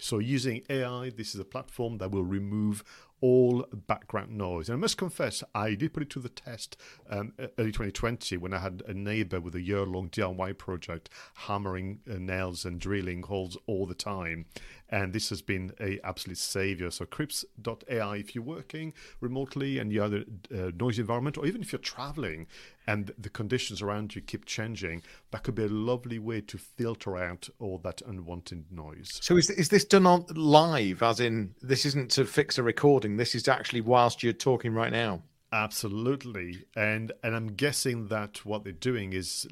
So 0.00 0.18
using 0.18 0.62
AI, 0.68 1.10
this 1.16 1.34
is 1.34 1.40
a 1.40 1.44
platform 1.44 1.98
that 1.98 2.10
will 2.10 2.24
remove 2.24 2.84
all 3.20 3.66
background 3.72 4.36
noise. 4.36 4.68
And 4.68 4.76
I 4.76 4.80
must 4.80 4.98
confess, 4.98 5.42
I 5.54 5.74
did 5.74 5.92
put 5.92 6.02
it 6.02 6.10
to 6.10 6.20
the 6.20 6.28
test 6.28 6.76
um, 7.08 7.32
early 7.58 7.72
2020 7.72 8.36
when 8.36 8.52
I 8.52 8.58
had 8.58 8.82
a 8.86 8.94
neighbor 8.94 9.40
with 9.40 9.54
a 9.54 9.60
year 9.60 9.84
long 9.84 10.08
DIY 10.08 10.58
project 10.58 11.08
hammering 11.34 12.00
uh, 12.10 12.14
nails 12.18 12.64
and 12.64 12.80
drilling 12.80 13.22
holes 13.22 13.56
all 13.66 13.86
the 13.86 13.94
time 13.94 14.46
and 14.94 15.12
this 15.12 15.28
has 15.30 15.42
been 15.42 15.72
a 15.80 15.98
absolute 16.04 16.38
savior. 16.38 16.90
So 16.90 17.04
Krisp.ai, 17.04 18.16
if 18.16 18.34
you're 18.34 18.44
working 18.44 18.92
remotely 19.20 19.78
and 19.78 19.92
you're 19.92 20.04
in 20.04 20.42
a 20.52 20.68
uh, 20.68 20.70
noisy 20.78 21.00
environment, 21.00 21.36
or 21.36 21.46
even 21.46 21.62
if 21.62 21.72
you're 21.72 21.80
traveling 21.80 22.46
and 22.86 23.12
the 23.18 23.30
conditions 23.30 23.82
around 23.82 24.14
you 24.14 24.20
keep 24.20 24.44
changing, 24.44 25.02
that 25.30 25.42
could 25.42 25.54
be 25.54 25.64
a 25.64 25.68
lovely 25.68 26.18
way 26.18 26.40
to 26.42 26.58
filter 26.58 27.16
out 27.16 27.48
all 27.58 27.78
that 27.78 28.02
unwanted 28.06 28.70
noise. 28.70 29.18
So 29.22 29.36
is 29.36 29.50
is 29.50 29.68
this 29.68 29.84
done 29.84 30.06
on 30.06 30.26
live? 30.34 31.02
As 31.02 31.20
in, 31.20 31.54
this 31.62 31.86
isn't 31.86 32.10
to 32.12 32.24
fix 32.24 32.58
a 32.58 32.62
recording. 32.62 33.16
This 33.16 33.34
is 33.34 33.48
actually 33.48 33.80
whilst 33.80 34.22
you're 34.22 34.32
talking 34.32 34.74
right 34.74 34.92
now. 34.92 35.22
Absolutely, 35.52 36.64
and 36.74 37.12
and 37.22 37.34
I'm 37.34 37.54
guessing 37.54 38.08
that 38.08 38.44
what 38.44 38.64
they're 38.64 38.72
doing 38.72 39.12
is 39.12 39.46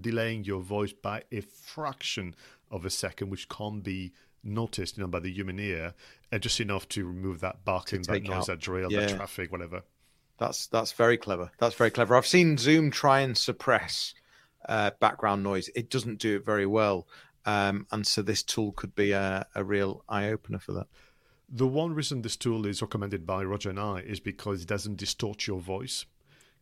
delaying 0.00 0.44
your 0.44 0.60
voice 0.60 0.92
by 0.92 1.24
a 1.32 1.40
fraction 1.40 2.36
of 2.70 2.84
a 2.84 2.90
second, 2.90 3.30
which 3.30 3.48
can't 3.48 3.82
be 3.82 4.12
noticed, 4.44 4.96
you 4.96 5.02
know, 5.02 5.08
by 5.08 5.18
the 5.20 5.32
human 5.32 5.58
ear, 5.58 5.94
and 6.30 6.42
just 6.42 6.60
enough 6.60 6.88
to 6.90 7.04
remove 7.04 7.40
that 7.40 7.64
barking, 7.64 8.02
that 8.02 8.22
noise, 8.22 8.42
out. 8.42 8.46
that 8.46 8.60
drill, 8.60 8.92
yeah. 8.92 9.00
that 9.00 9.16
traffic, 9.16 9.50
whatever. 9.50 9.82
That's 10.38 10.66
that's 10.68 10.92
very 10.92 11.16
clever. 11.16 11.50
That's 11.58 11.74
very 11.74 11.90
clever. 11.90 12.16
I've 12.16 12.26
seen 12.26 12.56
Zoom 12.56 12.90
try 12.90 13.20
and 13.20 13.36
suppress 13.36 14.14
uh, 14.68 14.92
background 15.00 15.42
noise. 15.42 15.68
It 15.74 15.90
doesn't 15.90 16.18
do 16.18 16.36
it 16.36 16.44
very 16.44 16.66
well, 16.66 17.06
um, 17.44 17.86
and 17.90 18.06
so 18.06 18.22
this 18.22 18.42
tool 18.42 18.72
could 18.72 18.94
be 18.94 19.12
a, 19.12 19.46
a 19.54 19.64
real 19.64 20.04
eye 20.08 20.28
opener 20.28 20.58
for 20.58 20.72
that. 20.72 20.86
The 21.48 21.66
one 21.66 21.94
reason 21.94 22.22
this 22.22 22.36
tool 22.36 22.66
is 22.66 22.82
recommended 22.82 23.26
by 23.26 23.42
Roger 23.42 23.70
and 23.70 23.80
I 23.80 24.00
is 24.00 24.20
because 24.20 24.62
it 24.62 24.68
doesn't 24.68 24.96
distort 24.96 25.46
your 25.46 25.60
voice. 25.60 26.04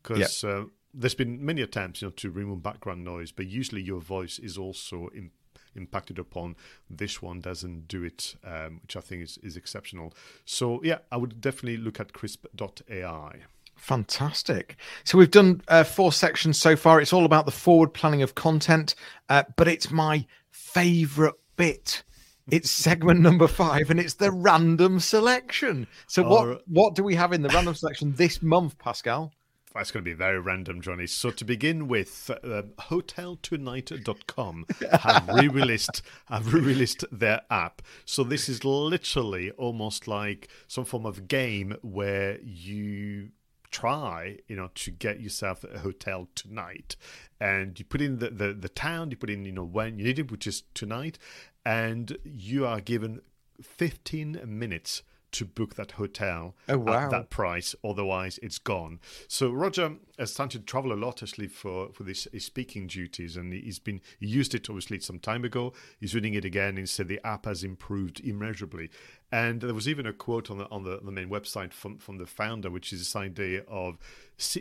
Because 0.00 0.44
yep. 0.44 0.52
uh, 0.52 0.64
there's 0.94 1.16
been 1.16 1.44
many 1.44 1.60
attempts, 1.60 2.00
you 2.00 2.08
know, 2.08 2.12
to 2.12 2.30
remove 2.30 2.62
background 2.62 3.04
noise, 3.04 3.32
but 3.32 3.46
usually 3.46 3.82
your 3.82 4.00
voice 4.00 4.38
is 4.38 4.56
also 4.56 5.08
in, 5.08 5.32
impacted 5.74 6.20
upon. 6.20 6.54
This 6.88 7.20
one 7.20 7.40
doesn't 7.40 7.88
do 7.88 8.04
it, 8.04 8.36
um, 8.44 8.78
which 8.82 8.96
I 8.96 9.00
think 9.00 9.24
is, 9.24 9.38
is 9.42 9.56
exceptional. 9.56 10.14
So, 10.44 10.80
yeah, 10.84 10.98
I 11.10 11.16
would 11.16 11.40
definitely 11.40 11.78
look 11.78 11.98
at 11.98 12.12
krisp.ai. 12.12 13.42
Fantastic. 13.76 14.76
So 15.04 15.16
we've 15.18 15.30
done 15.30 15.62
uh, 15.68 15.84
four 15.84 16.12
sections 16.12 16.58
so 16.58 16.74
far. 16.74 17.00
It's 17.00 17.12
all 17.12 17.24
about 17.24 17.46
the 17.46 17.52
forward 17.52 17.94
planning 17.94 18.22
of 18.22 18.34
content, 18.34 18.94
uh, 19.28 19.44
but 19.56 19.68
it's 19.68 19.90
my 19.90 20.26
favorite 20.50 21.36
bit. 21.56 22.02
It's 22.50 22.70
segment 22.70 23.20
number 23.20 23.48
five, 23.48 23.90
and 23.90 23.98
it's 23.98 24.14
the 24.14 24.30
random 24.30 25.00
selection. 25.00 25.86
So 26.06 26.22
what 26.22 26.62
what 26.68 26.94
do 26.94 27.02
we 27.02 27.16
have 27.16 27.32
in 27.32 27.42
the 27.42 27.48
random 27.48 27.74
selection 27.74 28.14
this 28.14 28.40
month, 28.40 28.78
Pascal? 28.78 29.32
That's 29.74 29.90
going 29.90 30.04
to 30.04 30.10
be 30.10 30.14
very 30.14 30.40
random, 30.40 30.80
Johnny. 30.80 31.06
So 31.06 31.30
to 31.30 31.44
begin 31.44 31.86
with, 31.86 32.30
uh, 32.30 32.62
HotelTonight.com 32.80 34.66
have 35.00 35.28
re-released 35.28 36.02
have 36.26 36.54
re-released 36.54 37.04
their 37.12 37.42
app. 37.50 37.82
So 38.06 38.24
this 38.24 38.48
is 38.48 38.64
literally 38.64 39.50
almost 39.50 40.08
like 40.08 40.48
some 40.66 40.86
form 40.86 41.04
of 41.04 41.28
game 41.28 41.76
where 41.82 42.38
you 42.40 43.30
try, 43.70 44.38
you 44.48 44.56
know, 44.56 44.70
to 44.74 44.90
get 44.90 45.20
yourself 45.20 45.64
a 45.64 45.78
hotel 45.78 46.28
tonight. 46.34 46.96
And 47.40 47.78
you 47.78 47.84
put 47.84 48.00
in 48.00 48.18
the, 48.18 48.30
the, 48.30 48.52
the 48.52 48.68
town, 48.68 49.10
you 49.10 49.16
put 49.16 49.30
in, 49.30 49.44
you 49.44 49.52
know, 49.52 49.64
when 49.64 49.98
you 49.98 50.04
need 50.04 50.18
it, 50.18 50.30
which 50.30 50.46
is 50.46 50.62
tonight, 50.74 51.18
and 51.64 52.16
you 52.24 52.66
are 52.66 52.80
given 52.80 53.20
15 53.62 54.40
minutes 54.46 55.02
to 55.36 55.44
book 55.44 55.74
that 55.74 55.92
hotel 55.92 56.54
oh, 56.68 56.78
wow. 56.78 57.04
at 57.04 57.10
that 57.10 57.30
price. 57.30 57.74
Otherwise, 57.84 58.38
it's 58.42 58.58
gone. 58.58 59.00
So 59.28 59.50
Roger 59.50 59.94
has 60.18 60.32
started 60.32 60.60
to 60.60 60.64
travel 60.64 60.92
a 60.92 60.94
lot 60.94 61.22
actually 61.22 61.48
for 61.48 61.90
for 61.92 62.04
this 62.04 62.26
his 62.32 62.44
speaking 62.44 62.86
duties, 62.86 63.36
and 63.36 63.52
he's 63.52 63.78
been 63.78 64.00
he 64.18 64.26
used 64.26 64.54
it 64.54 64.68
obviously 64.70 65.00
some 65.00 65.18
time 65.18 65.44
ago. 65.44 65.72
He's 66.00 66.14
reading 66.14 66.34
it 66.34 66.44
again 66.44 66.78
and 66.78 66.88
said 66.88 67.08
the 67.08 67.24
app 67.26 67.44
has 67.44 67.62
improved 67.62 68.20
immeasurably. 68.20 68.90
And 69.32 69.60
there 69.60 69.74
was 69.74 69.88
even 69.88 70.06
a 70.06 70.12
quote 70.12 70.50
on 70.50 70.58
the 70.58 70.68
on 70.70 70.84
the, 70.84 71.00
the 71.02 71.10
main 71.10 71.28
website 71.28 71.72
from 71.72 71.98
from 71.98 72.18
the 72.18 72.26
founder, 72.26 72.70
which 72.70 72.92
is 72.92 73.00
this 73.00 73.16
idea 73.16 73.62
of 73.68 73.98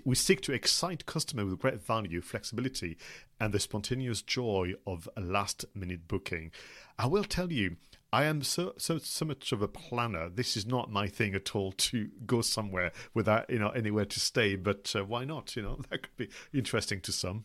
we 0.03 0.15
seek 0.15 0.41
to 0.41 0.53
excite 0.53 1.05
customer 1.05 1.45
with 1.45 1.59
great 1.59 1.81
value, 1.81 2.21
flexibility, 2.21 2.97
and 3.39 3.53
the 3.53 3.59
spontaneous 3.59 4.21
joy 4.21 4.73
of 4.87 5.07
a 5.15 5.21
last 5.21 5.65
minute 5.73 6.07
booking. 6.07 6.51
I 6.97 7.07
will 7.07 7.25
tell 7.25 7.51
you, 7.51 7.75
I 8.15 8.23
am 8.23 8.43
so 8.43 8.73
so 8.77 8.97
so 8.97 9.25
much 9.25 9.51
of 9.51 9.61
a 9.61 9.67
planner. 9.67 10.29
This 10.29 10.55
is 10.55 10.65
not 10.65 10.89
my 10.89 11.07
thing 11.07 11.35
at 11.35 11.53
all 11.53 11.71
to 11.89 12.09
go 12.25 12.41
somewhere 12.41 12.93
without 13.13 13.49
you 13.49 13.59
know 13.59 13.69
anywhere 13.69 14.05
to 14.05 14.19
stay. 14.21 14.55
But 14.55 14.93
uh, 14.95 15.03
why 15.03 15.25
not? 15.25 15.57
You 15.57 15.63
know 15.63 15.79
that 15.89 16.03
could 16.03 16.15
be 16.15 16.29
interesting 16.53 17.01
to 17.01 17.11
some. 17.11 17.43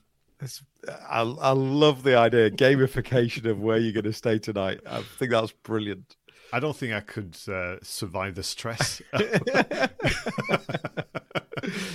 I, 0.89 1.21
I 1.21 1.51
love 1.51 2.03
the 2.03 2.17
idea 2.17 2.51
gamification 2.51 3.45
of 3.47 3.61
where 3.61 3.77
you're 3.77 3.93
going 3.93 4.05
to 4.05 4.13
stay 4.13 4.39
tonight. 4.39 4.81
I 4.87 5.03
think 5.19 5.33
that's 5.33 5.53
brilliant. 5.53 6.17
I 6.51 6.61
don't 6.61 6.75
think 6.75 6.95
I 6.95 7.01
could 7.01 7.37
uh, 7.47 7.77
survive 7.83 8.37
the 8.37 8.43
stress. 8.43 9.03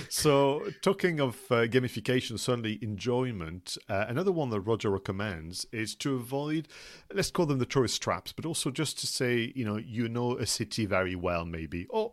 so, 0.08 0.64
talking 0.82 1.20
of 1.20 1.36
uh, 1.50 1.66
gamification, 1.66 2.38
certainly 2.38 2.78
enjoyment, 2.82 3.76
uh, 3.88 4.06
another 4.08 4.32
one 4.32 4.50
that 4.50 4.60
Roger 4.60 4.90
recommends 4.90 5.66
is 5.72 5.94
to 5.96 6.14
avoid, 6.14 6.68
let's 7.12 7.30
call 7.30 7.46
them 7.46 7.58
the 7.58 7.66
tourist 7.66 8.02
traps, 8.02 8.32
but 8.32 8.46
also 8.46 8.70
just 8.70 8.98
to 9.00 9.06
say, 9.06 9.52
you 9.54 9.64
know, 9.64 9.76
you 9.76 10.08
know 10.08 10.36
a 10.36 10.46
city 10.46 10.86
very 10.86 11.14
well, 11.14 11.44
maybe, 11.44 11.86
or 11.90 12.12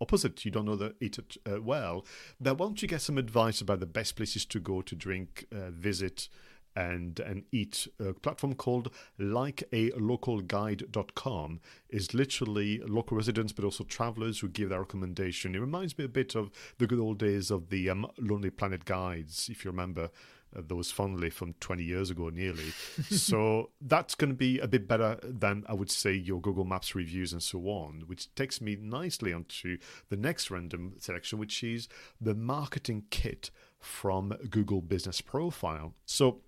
opposite, 0.00 0.44
you 0.44 0.50
don't 0.50 0.66
know 0.66 0.76
the, 0.76 0.94
it 1.00 1.18
uh, 1.46 1.62
well. 1.62 2.04
Then, 2.40 2.56
why 2.56 2.66
don't 2.66 2.82
you 2.82 2.88
get 2.88 3.00
some 3.00 3.18
advice 3.18 3.60
about 3.60 3.80
the 3.80 3.86
best 3.86 4.16
places 4.16 4.44
to 4.46 4.60
go 4.60 4.82
to 4.82 4.94
drink, 4.94 5.46
uh, 5.52 5.70
visit, 5.70 6.28
and 6.74 7.20
and 7.20 7.44
eat 7.52 7.86
a 8.00 8.12
platform 8.12 8.54
called 8.54 8.90
likealocalguide.com 9.18 11.60
is 11.90 12.14
literally 12.14 12.80
local 12.86 13.16
residents 13.16 13.52
but 13.52 13.64
also 13.64 13.84
travelers 13.84 14.40
who 14.40 14.48
give 14.48 14.70
their 14.70 14.80
recommendation. 14.80 15.54
It 15.54 15.60
reminds 15.60 15.98
me 15.98 16.04
a 16.04 16.08
bit 16.08 16.34
of 16.34 16.50
the 16.78 16.86
good 16.86 16.98
old 16.98 17.18
days 17.18 17.50
of 17.50 17.68
the 17.68 17.90
um, 17.90 18.06
lonely 18.18 18.50
planet 18.50 18.84
guides 18.84 19.48
if 19.50 19.64
you 19.64 19.70
remember 19.70 20.10
uh, 20.54 20.60
those 20.66 20.90
fondly 20.90 21.30
from 21.30 21.54
20 21.60 21.82
years 21.82 22.10
ago 22.10 22.28
nearly. 22.28 22.64
So 23.10 23.70
that's 23.80 24.14
going 24.14 24.30
to 24.30 24.36
be 24.36 24.58
a 24.58 24.68
bit 24.68 24.88
better 24.88 25.18
than 25.22 25.64
i 25.68 25.74
would 25.74 25.90
say 25.90 26.12
your 26.12 26.40
google 26.40 26.64
maps 26.64 26.94
reviews 26.94 27.32
and 27.32 27.42
so 27.42 27.58
on 27.68 28.04
which 28.06 28.34
takes 28.34 28.60
me 28.60 28.76
nicely 28.80 29.32
onto 29.32 29.78
the 30.08 30.16
next 30.16 30.50
random 30.50 30.94
selection 30.98 31.38
which 31.38 31.62
is 31.62 31.88
the 32.20 32.34
marketing 32.34 33.04
kit 33.10 33.50
from 33.78 34.34
google 34.48 34.80
business 34.80 35.20
profile. 35.20 35.94
So 36.06 36.40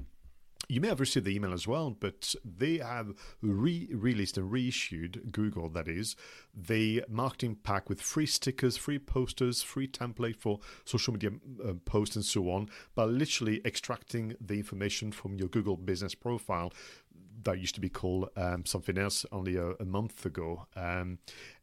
you 0.69 0.81
may 0.81 0.89
have 0.89 1.01
received 1.01 1.27
the 1.27 1.35
email 1.35 1.53
as 1.53 1.67
well, 1.67 1.91
but 1.91 2.35
they 2.45 2.79
have 2.79 3.15
re 3.41 3.89
released 3.93 4.37
and 4.37 4.51
reissued, 4.51 5.33
Google 5.33 5.69
that 5.71 5.89
is, 5.89 6.17
the 6.55 7.05
marketing 7.09 7.57
pack 7.63 7.89
with 7.89 8.01
free 8.01 8.27
stickers, 8.27 8.77
free 8.77 8.99
posters, 8.99 9.63
free 9.63 9.89
template 9.89 10.37
for 10.37 10.61
social 10.85 11.13
media 11.13 11.31
uh, 11.67 11.75
posts, 11.85 12.17
and 12.17 12.25
so 12.25 12.51
on, 12.51 12.69
by 12.95 13.05
literally 13.05 13.61
extracting 13.65 14.37
the 14.41 14.55
information 14.55 15.13
from 15.13 15.37
your 15.37 15.49
Google 15.49 15.77
business 15.77 16.15
profile 16.15 16.73
that 17.43 17.59
used 17.59 17.75
to 17.75 17.81
be 17.81 17.89
called 17.89 18.31
um, 18.37 18.65
something 18.65 18.99
else 18.99 19.27
only 19.33 19.57
a, 19.57 19.73
a 19.73 19.85
month 19.85 20.25
ago. 20.25 20.67
Um, 20.77 21.19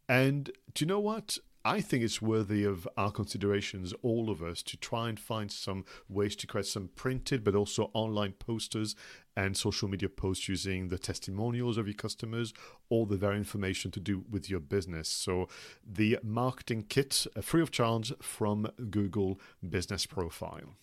and 0.08 0.52
do 0.74 0.84
you 0.84 0.88
know 0.88 1.00
what? 1.00 1.38
I 1.63 1.80
think 1.80 2.04
it's 2.04 2.21
worthy 2.21 2.63
of 2.63 2.88
our 2.97 3.12
considerations, 3.12 3.93
all 4.02 4.32
of 4.32 4.41
us, 4.41 4.63
to 4.63 4.78
try 4.78 5.10
and 5.10 5.19
find 5.19 5.52
some 5.52 5.86
ways 6.10 6.36
to 6.38 6.47
create 6.47 6.65
some 6.65 6.89
printed 6.95 7.43
but 7.43 7.54
also 7.54 7.91
online 7.93 8.32
posters 8.34 8.95
and 9.38 9.56
social 9.56 9.88
media 9.88 10.10
posts 10.10 10.50
using 10.50 10.88
the 10.88 10.97
testimonials 10.97 11.78
of 11.78 11.86
your 11.86 11.93
customers 11.93 12.52
or 12.89 13.06
the 13.06 13.15
very 13.15 13.38
information 13.38 13.91
to 13.91 14.00
do 14.00 14.26
with 14.30 14.50
your 14.50 14.60
business. 14.60 15.08
So, 15.08 15.47
the 15.86 16.17
marketing 16.24 16.86
kit, 16.89 17.28
uh, 17.36 17.41
free 17.41 17.62
of 17.62 17.69
charge 17.69 18.12
from 18.21 18.67
Google 18.89 19.39
Business 19.67 20.08
Profile. 20.08 20.76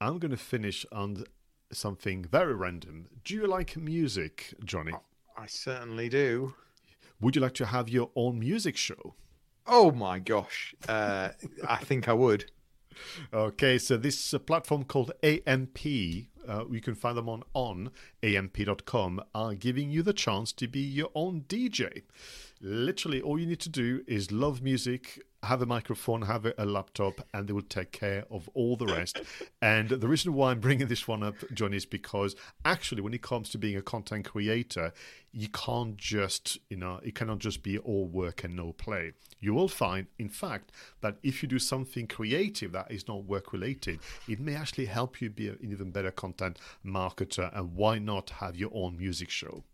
I'm 0.00 0.18
going 0.18 0.30
to 0.30 0.36
finish 0.36 0.86
on 0.92 1.24
something 1.72 2.24
very 2.24 2.54
random. 2.54 3.06
Do 3.24 3.34
you 3.34 3.46
like 3.48 3.76
music, 3.76 4.54
Johnny? 4.64 4.92
I 5.36 5.46
certainly 5.46 6.08
do. 6.08 6.54
Would 7.20 7.36
you 7.36 7.42
like 7.42 7.54
to 7.54 7.66
have 7.66 7.88
your 7.88 8.10
own 8.16 8.38
music 8.38 8.76
show? 8.76 9.14
Oh 9.66 9.90
my 9.90 10.18
gosh. 10.18 10.74
Uh, 10.88 11.30
I 11.68 11.76
think 11.76 12.08
I 12.08 12.12
would. 12.12 12.50
Okay, 13.32 13.78
so 13.78 13.96
this 13.96 14.26
is 14.26 14.34
a 14.34 14.40
platform 14.40 14.84
called 14.84 15.12
AMP. 15.22 15.78
Uh, 16.48 16.64
you 16.70 16.80
can 16.80 16.94
find 16.94 17.16
them 17.16 17.28
on 17.28 17.42
on 17.54 17.90
amp.com. 18.22 19.22
Are 19.34 19.54
giving 19.54 19.90
you 19.90 20.02
the 20.02 20.12
chance 20.12 20.52
to 20.52 20.66
be 20.66 20.80
your 20.80 21.10
own 21.14 21.42
DJ. 21.42 22.02
Literally, 22.60 23.20
all 23.20 23.38
you 23.38 23.46
need 23.46 23.60
to 23.60 23.68
do 23.68 24.02
is 24.06 24.32
love 24.32 24.62
music, 24.62 25.22
have 25.42 25.62
a 25.62 25.66
microphone, 25.66 26.22
have 26.22 26.46
a, 26.58 26.66
laptop, 26.66 27.26
and 27.32 27.48
they 27.48 27.52
will 27.52 27.62
take 27.62 27.92
care 27.92 28.24
of 28.30 28.48
all 28.54 28.76
the 28.76 28.86
rest. 28.86 29.20
and 29.62 29.88
the 29.88 30.06
reason 30.06 30.34
why 30.34 30.50
I'm 30.50 30.60
bringing 30.60 30.88
this 30.88 31.08
one 31.08 31.22
up, 31.22 31.36
John, 31.54 31.72
is 31.72 31.86
because 31.86 32.36
actually, 32.64 33.00
when 33.00 33.14
it 33.14 33.22
comes 33.22 33.48
to 33.50 33.58
being 33.58 33.76
a 33.76 33.82
content 33.82 34.26
creator, 34.26 34.92
you 35.32 35.48
can't 35.48 35.96
just, 35.96 36.58
you 36.68 36.76
know, 36.76 37.00
it 37.02 37.14
cannot 37.14 37.38
just 37.38 37.62
be 37.62 37.78
all 37.78 38.06
work 38.06 38.44
and 38.44 38.54
no 38.54 38.72
play. 38.72 39.12
You 39.38 39.54
will 39.54 39.68
find, 39.68 40.06
in 40.18 40.28
fact, 40.28 40.72
that 41.00 41.16
if 41.22 41.42
you 41.42 41.48
do 41.48 41.58
something 41.58 42.06
creative 42.06 42.72
that 42.72 42.90
is 42.90 43.08
not 43.08 43.24
work 43.24 43.52
related, 43.52 44.00
it 44.28 44.40
may 44.40 44.54
actually 44.54 44.86
help 44.86 45.22
you 45.22 45.30
be 45.30 45.48
an 45.48 45.58
even 45.62 45.90
better 45.90 46.10
content 46.10 46.58
marketer. 46.84 47.50
And 47.56 47.74
why 47.74 47.98
not 47.98 48.30
have 48.30 48.56
your 48.56 48.70
own 48.74 48.98
music 48.98 49.30
show? 49.30 49.64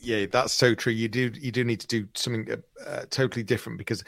yeah 0.00 0.24
that's 0.24 0.52
so 0.52 0.74
true 0.74 0.92
you 0.92 1.08
do 1.08 1.30
you 1.38 1.52
do 1.52 1.62
need 1.64 1.80
to 1.80 1.86
do 1.86 2.08
something 2.14 2.50
uh, 2.50 2.88
uh, 2.88 3.04
totally 3.10 3.42
different 3.42 3.76
because 3.76 4.02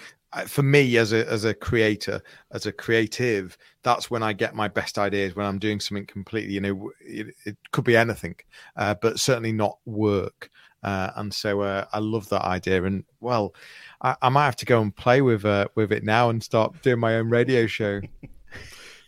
for 0.46 0.62
me 0.62 0.96
as 0.96 1.12
a 1.12 1.28
as 1.30 1.44
a 1.44 1.54
creator 1.54 2.22
as 2.52 2.66
a 2.66 2.72
creative 2.72 3.56
that's 3.82 4.10
when 4.10 4.22
i 4.22 4.32
get 4.32 4.54
my 4.54 4.68
best 4.68 4.98
ideas 4.98 5.36
when 5.36 5.46
i'm 5.46 5.58
doing 5.58 5.80
something 5.80 6.06
completely 6.06 6.54
you 6.54 6.60
know 6.60 6.90
it, 7.00 7.34
it 7.44 7.56
could 7.72 7.84
be 7.84 7.96
anything 7.96 8.34
uh, 8.76 8.94
but 9.00 9.20
certainly 9.20 9.52
not 9.52 9.78
work 9.84 10.50
uh, 10.82 11.10
and 11.16 11.32
so 11.32 11.60
uh, 11.60 11.84
i 11.92 11.98
love 11.98 12.28
that 12.28 12.42
idea 12.42 12.82
and 12.84 13.04
well 13.20 13.54
I, 14.00 14.16
I, 14.22 14.28
might 14.30 14.46
have 14.46 14.56
to 14.56 14.66
go 14.66 14.80
and 14.80 14.94
play 14.94 15.20
with 15.20 15.44
with 15.74 15.92
it 15.92 16.04
now 16.04 16.30
and 16.30 16.42
start 16.42 16.80
doing 16.82 16.98
my 16.98 17.16
own 17.16 17.28
radio 17.28 17.66
show 17.66 18.00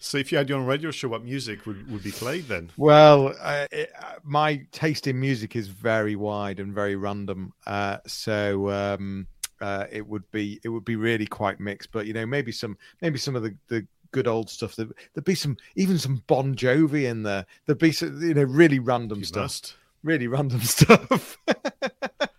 So, 0.04 0.18
if 0.18 0.30
you 0.30 0.36
had 0.36 0.50
your 0.50 0.58
own 0.58 0.66
radio 0.66 0.90
show, 0.90 1.08
what 1.08 1.24
music 1.24 1.64
would, 1.64 1.90
would 1.90 2.02
be 2.02 2.10
played 2.10 2.46
then? 2.46 2.70
Well, 2.76 3.34
uh, 3.40 3.66
it, 3.72 3.90
uh, 3.98 4.16
my 4.22 4.66
taste 4.70 5.06
in 5.06 5.18
music 5.18 5.56
is 5.56 5.68
very 5.68 6.14
wide 6.14 6.60
and 6.60 6.74
very 6.74 6.94
random. 6.94 7.54
Uh, 7.66 7.96
so 8.06 8.68
um, 8.68 9.26
uh, 9.60 9.86
it 9.90 10.06
would 10.06 10.30
be 10.30 10.60
it 10.62 10.68
would 10.68 10.84
be 10.84 10.96
really 10.96 11.26
quite 11.26 11.60
mixed. 11.60 11.92
But 11.92 12.06
you 12.06 12.12
know, 12.12 12.26
maybe 12.26 12.52
some 12.52 12.76
maybe 13.00 13.18
some 13.18 13.36
of 13.36 13.42
the, 13.42 13.54
the 13.68 13.86
good 14.12 14.28
old 14.28 14.48
stuff. 14.48 14.76
There, 14.76 14.88
would 15.14 15.24
be 15.24 15.34
some 15.34 15.56
even 15.76 15.98
some 15.98 16.22
Bon 16.26 16.54
Jovi 16.54 17.04
in 17.04 17.22
there. 17.22 17.46
There'd 17.66 17.78
be 17.78 17.92
some, 17.92 18.22
you 18.22 18.34
know 18.34 18.44
really 18.44 18.78
random 18.78 19.18
you 19.18 19.24
stuff. 19.24 19.42
Must. 19.42 19.76
Really 20.02 20.26
random 20.26 20.60
stuff. 20.62 21.38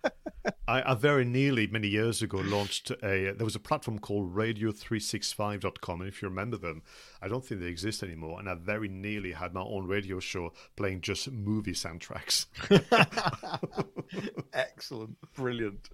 I, 0.68 0.92
I, 0.92 0.94
very 0.94 1.24
nearly 1.24 1.66
many 1.68 1.88
years 1.88 2.22
ago 2.22 2.38
launched 2.38 2.90
a. 2.90 3.32
There 3.32 3.44
was 3.44 3.54
a 3.54 3.60
platform 3.60 3.98
called 3.98 4.34
Radio365.com, 4.34 6.00
and 6.00 6.08
if 6.08 6.20
you 6.20 6.28
remember 6.28 6.56
them, 6.56 6.82
I 7.22 7.28
don't 7.28 7.44
think 7.44 7.60
they 7.60 7.68
exist 7.68 8.02
anymore. 8.02 8.40
And 8.40 8.48
I 8.48 8.54
very 8.54 8.88
nearly 8.88 9.32
had 9.32 9.54
my 9.54 9.60
own 9.62 9.86
radio 9.86 10.18
show 10.18 10.52
playing 10.76 11.02
just 11.02 11.30
movie 11.30 11.72
soundtracks. 11.72 12.46
Excellent, 14.52 15.16
brilliant. 15.34 15.88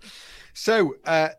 So 0.54 0.96
uh, 1.04 1.30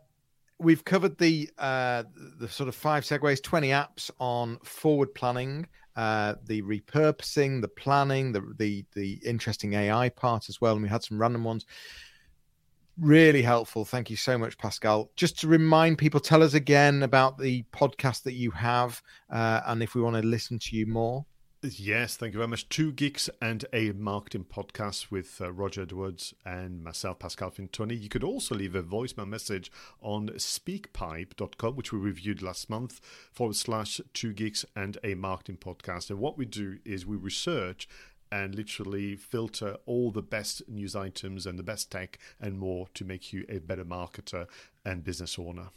we've 0.59 0.85
covered 0.85 1.17
the 1.17 1.49
uh, 1.57 2.03
the 2.39 2.47
sort 2.47 2.69
of 2.69 2.75
five 2.75 3.03
segues, 3.03 3.41
twenty 3.41 3.69
apps 3.69 4.11
on 4.19 4.59
forward 4.63 5.13
planning. 5.13 5.67
Uh, 5.95 6.33
the 6.45 6.59
repurposing, 6.63 7.61
the 7.61 7.67
planning, 7.67 8.31
the, 8.31 8.41
the 8.57 8.83
the 8.93 9.19
interesting 9.23 9.73
AI 9.73 10.09
part 10.09 10.49
as 10.49 10.59
well, 10.59 10.73
and 10.73 10.81
we 10.81 10.89
had 10.89 11.03
some 11.03 11.19
random 11.19 11.43
ones. 11.43 11.65
Really 12.97 13.41
helpful. 13.41 13.85
Thank 13.85 14.09
you 14.11 14.15
so 14.15 14.37
much, 14.37 14.57
Pascal. 14.57 15.09
Just 15.15 15.39
to 15.39 15.47
remind 15.47 15.97
people, 15.97 16.19
tell 16.19 16.43
us 16.43 16.53
again 16.53 17.01
about 17.01 17.39
the 17.39 17.63
podcast 17.73 18.23
that 18.23 18.33
you 18.33 18.51
have 18.51 19.01
uh, 19.31 19.61
and 19.65 19.81
if 19.81 19.95
we 19.95 20.01
want 20.01 20.15
to 20.15 20.21
listen 20.21 20.59
to 20.59 20.75
you 20.75 20.85
more. 20.85 21.25
Yes, 21.65 22.17
thank 22.17 22.33
you 22.33 22.39
very 22.39 22.49
much. 22.49 22.67
Two 22.67 22.91
Geeks 22.91 23.29
and 23.41 23.63
a 23.71 23.93
Marketing 23.93 24.43
podcast 24.43 25.09
with 25.09 25.39
uh, 25.39 25.49
Roger 25.49 25.83
Edwards 25.83 26.33
and 26.45 26.83
myself, 26.83 27.19
Pascal 27.19 27.51
Fintoni. 27.51 27.99
You 27.99 28.09
could 28.09 28.23
also 28.23 28.53
leave 28.53 28.75
a 28.75 28.83
voicemail 28.83 29.29
message 29.29 29.71
on 30.01 30.27
speakpipe.com, 30.31 31.75
which 31.77 31.93
we 31.93 31.99
reviewed 31.99 32.41
last 32.41 32.69
month, 32.69 32.99
forward 33.31 33.55
slash 33.55 34.01
Two 34.13 34.33
Geeks 34.33 34.65
and 34.75 34.97
a 35.05 35.15
Marketing 35.15 35.55
podcast. 35.55 36.09
And 36.09 36.19
what 36.19 36.37
we 36.37 36.45
do 36.45 36.79
is 36.83 37.05
we 37.05 37.15
research 37.15 37.87
and 38.33 38.55
literally 38.55 39.15
filter 39.15 39.77
all 39.85 40.09
the 40.09 40.23
best 40.23 40.67
news 40.67 40.95
items 40.95 41.45
and 41.45 41.59
the 41.59 41.63
best 41.63 41.91
tech 41.91 42.17
and 42.41 42.57
more 42.57 42.87
to 42.95 43.05
make 43.05 43.31
you 43.31 43.45
a 43.47 43.59
better 43.59 43.85
marketer 43.85 44.47
and 44.83 45.03
business 45.03 45.37
owner. 45.37 45.67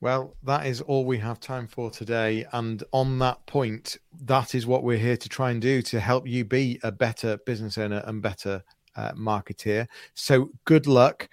Well, 0.00 0.36
that 0.44 0.66
is 0.66 0.80
all 0.80 1.04
we 1.04 1.18
have 1.18 1.40
time 1.40 1.66
for 1.66 1.90
today. 1.90 2.46
And 2.52 2.84
on 2.92 3.18
that 3.18 3.44
point, 3.46 3.96
that 4.22 4.54
is 4.54 4.68
what 4.68 4.84
we're 4.84 4.98
here 4.98 5.16
to 5.16 5.28
try 5.28 5.50
and 5.50 5.60
do 5.60 5.82
to 5.82 5.98
help 5.98 6.28
you 6.28 6.44
be 6.44 6.78
a 6.84 6.92
better 6.92 7.38
business 7.38 7.76
owner 7.76 8.04
and 8.06 8.22
better 8.22 8.62
uh, 8.94 9.10
marketeer. 9.12 9.88
So 10.14 10.50
good 10.64 10.86
luck. 10.86 11.28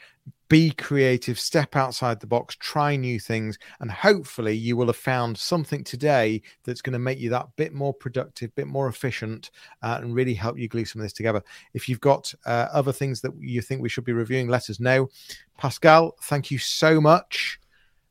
Be 0.50 0.72
creative, 0.72 1.38
step 1.39 1.76
outside 1.76 2.20
the 2.20 2.28
box, 2.28 2.56
try 2.56 2.95
new 2.95 3.20
things, 3.20 3.58
and 3.82 3.91
hopefully 3.91 4.56
you 4.56 4.78
will 4.78 4.88
have 4.88 4.95
found 4.95 5.38
something 5.38 5.84
today 5.84 6.41
that's 6.64 6.82
going 6.82 6.93
to 6.93 7.00
make 7.00 7.20
you 7.20 7.30
that 7.32 7.48
bit 7.58 7.74
more 7.74 7.93
productive, 7.93 8.56
bit 8.56 8.68
more 8.68 8.88
efficient, 8.88 9.52
uh, 9.82 10.00
and 10.02 10.16
really 10.16 10.34
help 10.34 10.58
you 10.58 10.70
glue 10.70 10.86
some 10.86 11.02
of 11.02 11.06
this 11.06 11.14
together. 11.14 11.43
If 11.74 11.89
you've 11.89 12.00
got 12.00 12.34
uh, 12.45 12.68
other 12.72 12.93
things 12.93 13.20
that 13.22 13.32
you 13.39 13.62
think 13.62 13.82
we 13.82 13.89
should 13.89 14.06
be 14.06 14.14
reviewing, 14.14 14.48
let 14.48 14.70
us 14.70 14.80
know. 14.80 15.10
Pascal, 15.58 16.16
thank 16.24 16.50
you 16.50 16.60
so 16.60 17.02
much. 17.02 17.60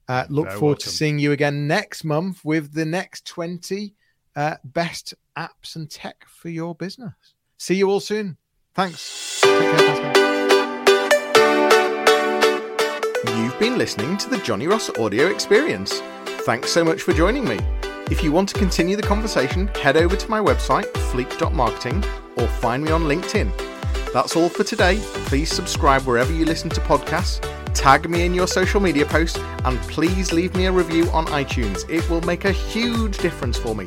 Uh, 0.08 0.24
look 0.28 0.46
Very 0.46 0.58
forward 0.58 0.72
welcome. 0.74 0.82
to 0.82 0.88
seeing 0.90 1.18
you 1.18 1.32
again 1.32 1.66
next 1.66 2.04
month 2.04 2.44
with 2.44 2.72
the 2.72 2.84
next 2.84 3.26
20 3.26 3.94
uh, 4.36 4.56
best 4.64 5.14
apps 5.36 5.76
and 5.76 5.90
tech 5.90 6.24
for 6.28 6.48
your 6.48 6.74
business. 6.74 7.14
See 7.58 7.74
you 7.74 7.90
all 7.90 8.00
soon. 8.00 8.36
Thanks. 8.74 9.40
You've 13.34 13.58
been 13.58 13.78
listening 13.78 14.16
to 14.18 14.30
the 14.30 14.38
Johnny 14.38 14.66
Ross 14.66 14.90
audio 14.98 15.26
experience. 15.26 16.00
Thanks 16.44 16.70
so 16.70 16.84
much 16.84 17.02
for 17.02 17.12
joining 17.12 17.44
me. 17.44 17.58
If 18.10 18.22
you 18.22 18.32
want 18.32 18.48
to 18.50 18.58
continue 18.58 18.96
the 18.96 19.02
conversation, 19.02 19.68
head 19.68 19.96
over 19.96 20.16
to 20.16 20.30
my 20.30 20.40
website, 20.40 20.90
fleek.marketing, 21.10 22.04
or 22.36 22.46
find 22.46 22.84
me 22.84 22.90
on 22.90 23.02
LinkedIn. 23.04 23.50
That's 24.12 24.36
all 24.36 24.48
for 24.48 24.64
today. 24.64 24.98
Please 25.26 25.50
subscribe 25.50 26.02
wherever 26.02 26.32
you 26.32 26.44
listen 26.44 26.70
to 26.70 26.80
podcasts 26.82 27.40
tag 27.76 28.08
me 28.08 28.24
in 28.24 28.34
your 28.34 28.48
social 28.48 28.80
media 28.80 29.04
posts, 29.04 29.38
and 29.64 29.78
please 29.82 30.32
leave 30.32 30.54
me 30.56 30.66
a 30.66 30.72
review 30.72 31.08
on 31.10 31.26
iTunes. 31.26 31.88
It 31.90 32.08
will 32.08 32.22
make 32.22 32.44
a 32.44 32.52
huge 32.52 33.18
difference 33.18 33.58
for 33.58 33.74
me. 33.74 33.86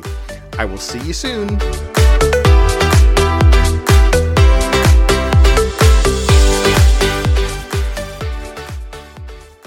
I 0.58 0.64
will 0.64 0.78
see 0.78 1.00
you 1.00 1.12
soon. 1.12 1.58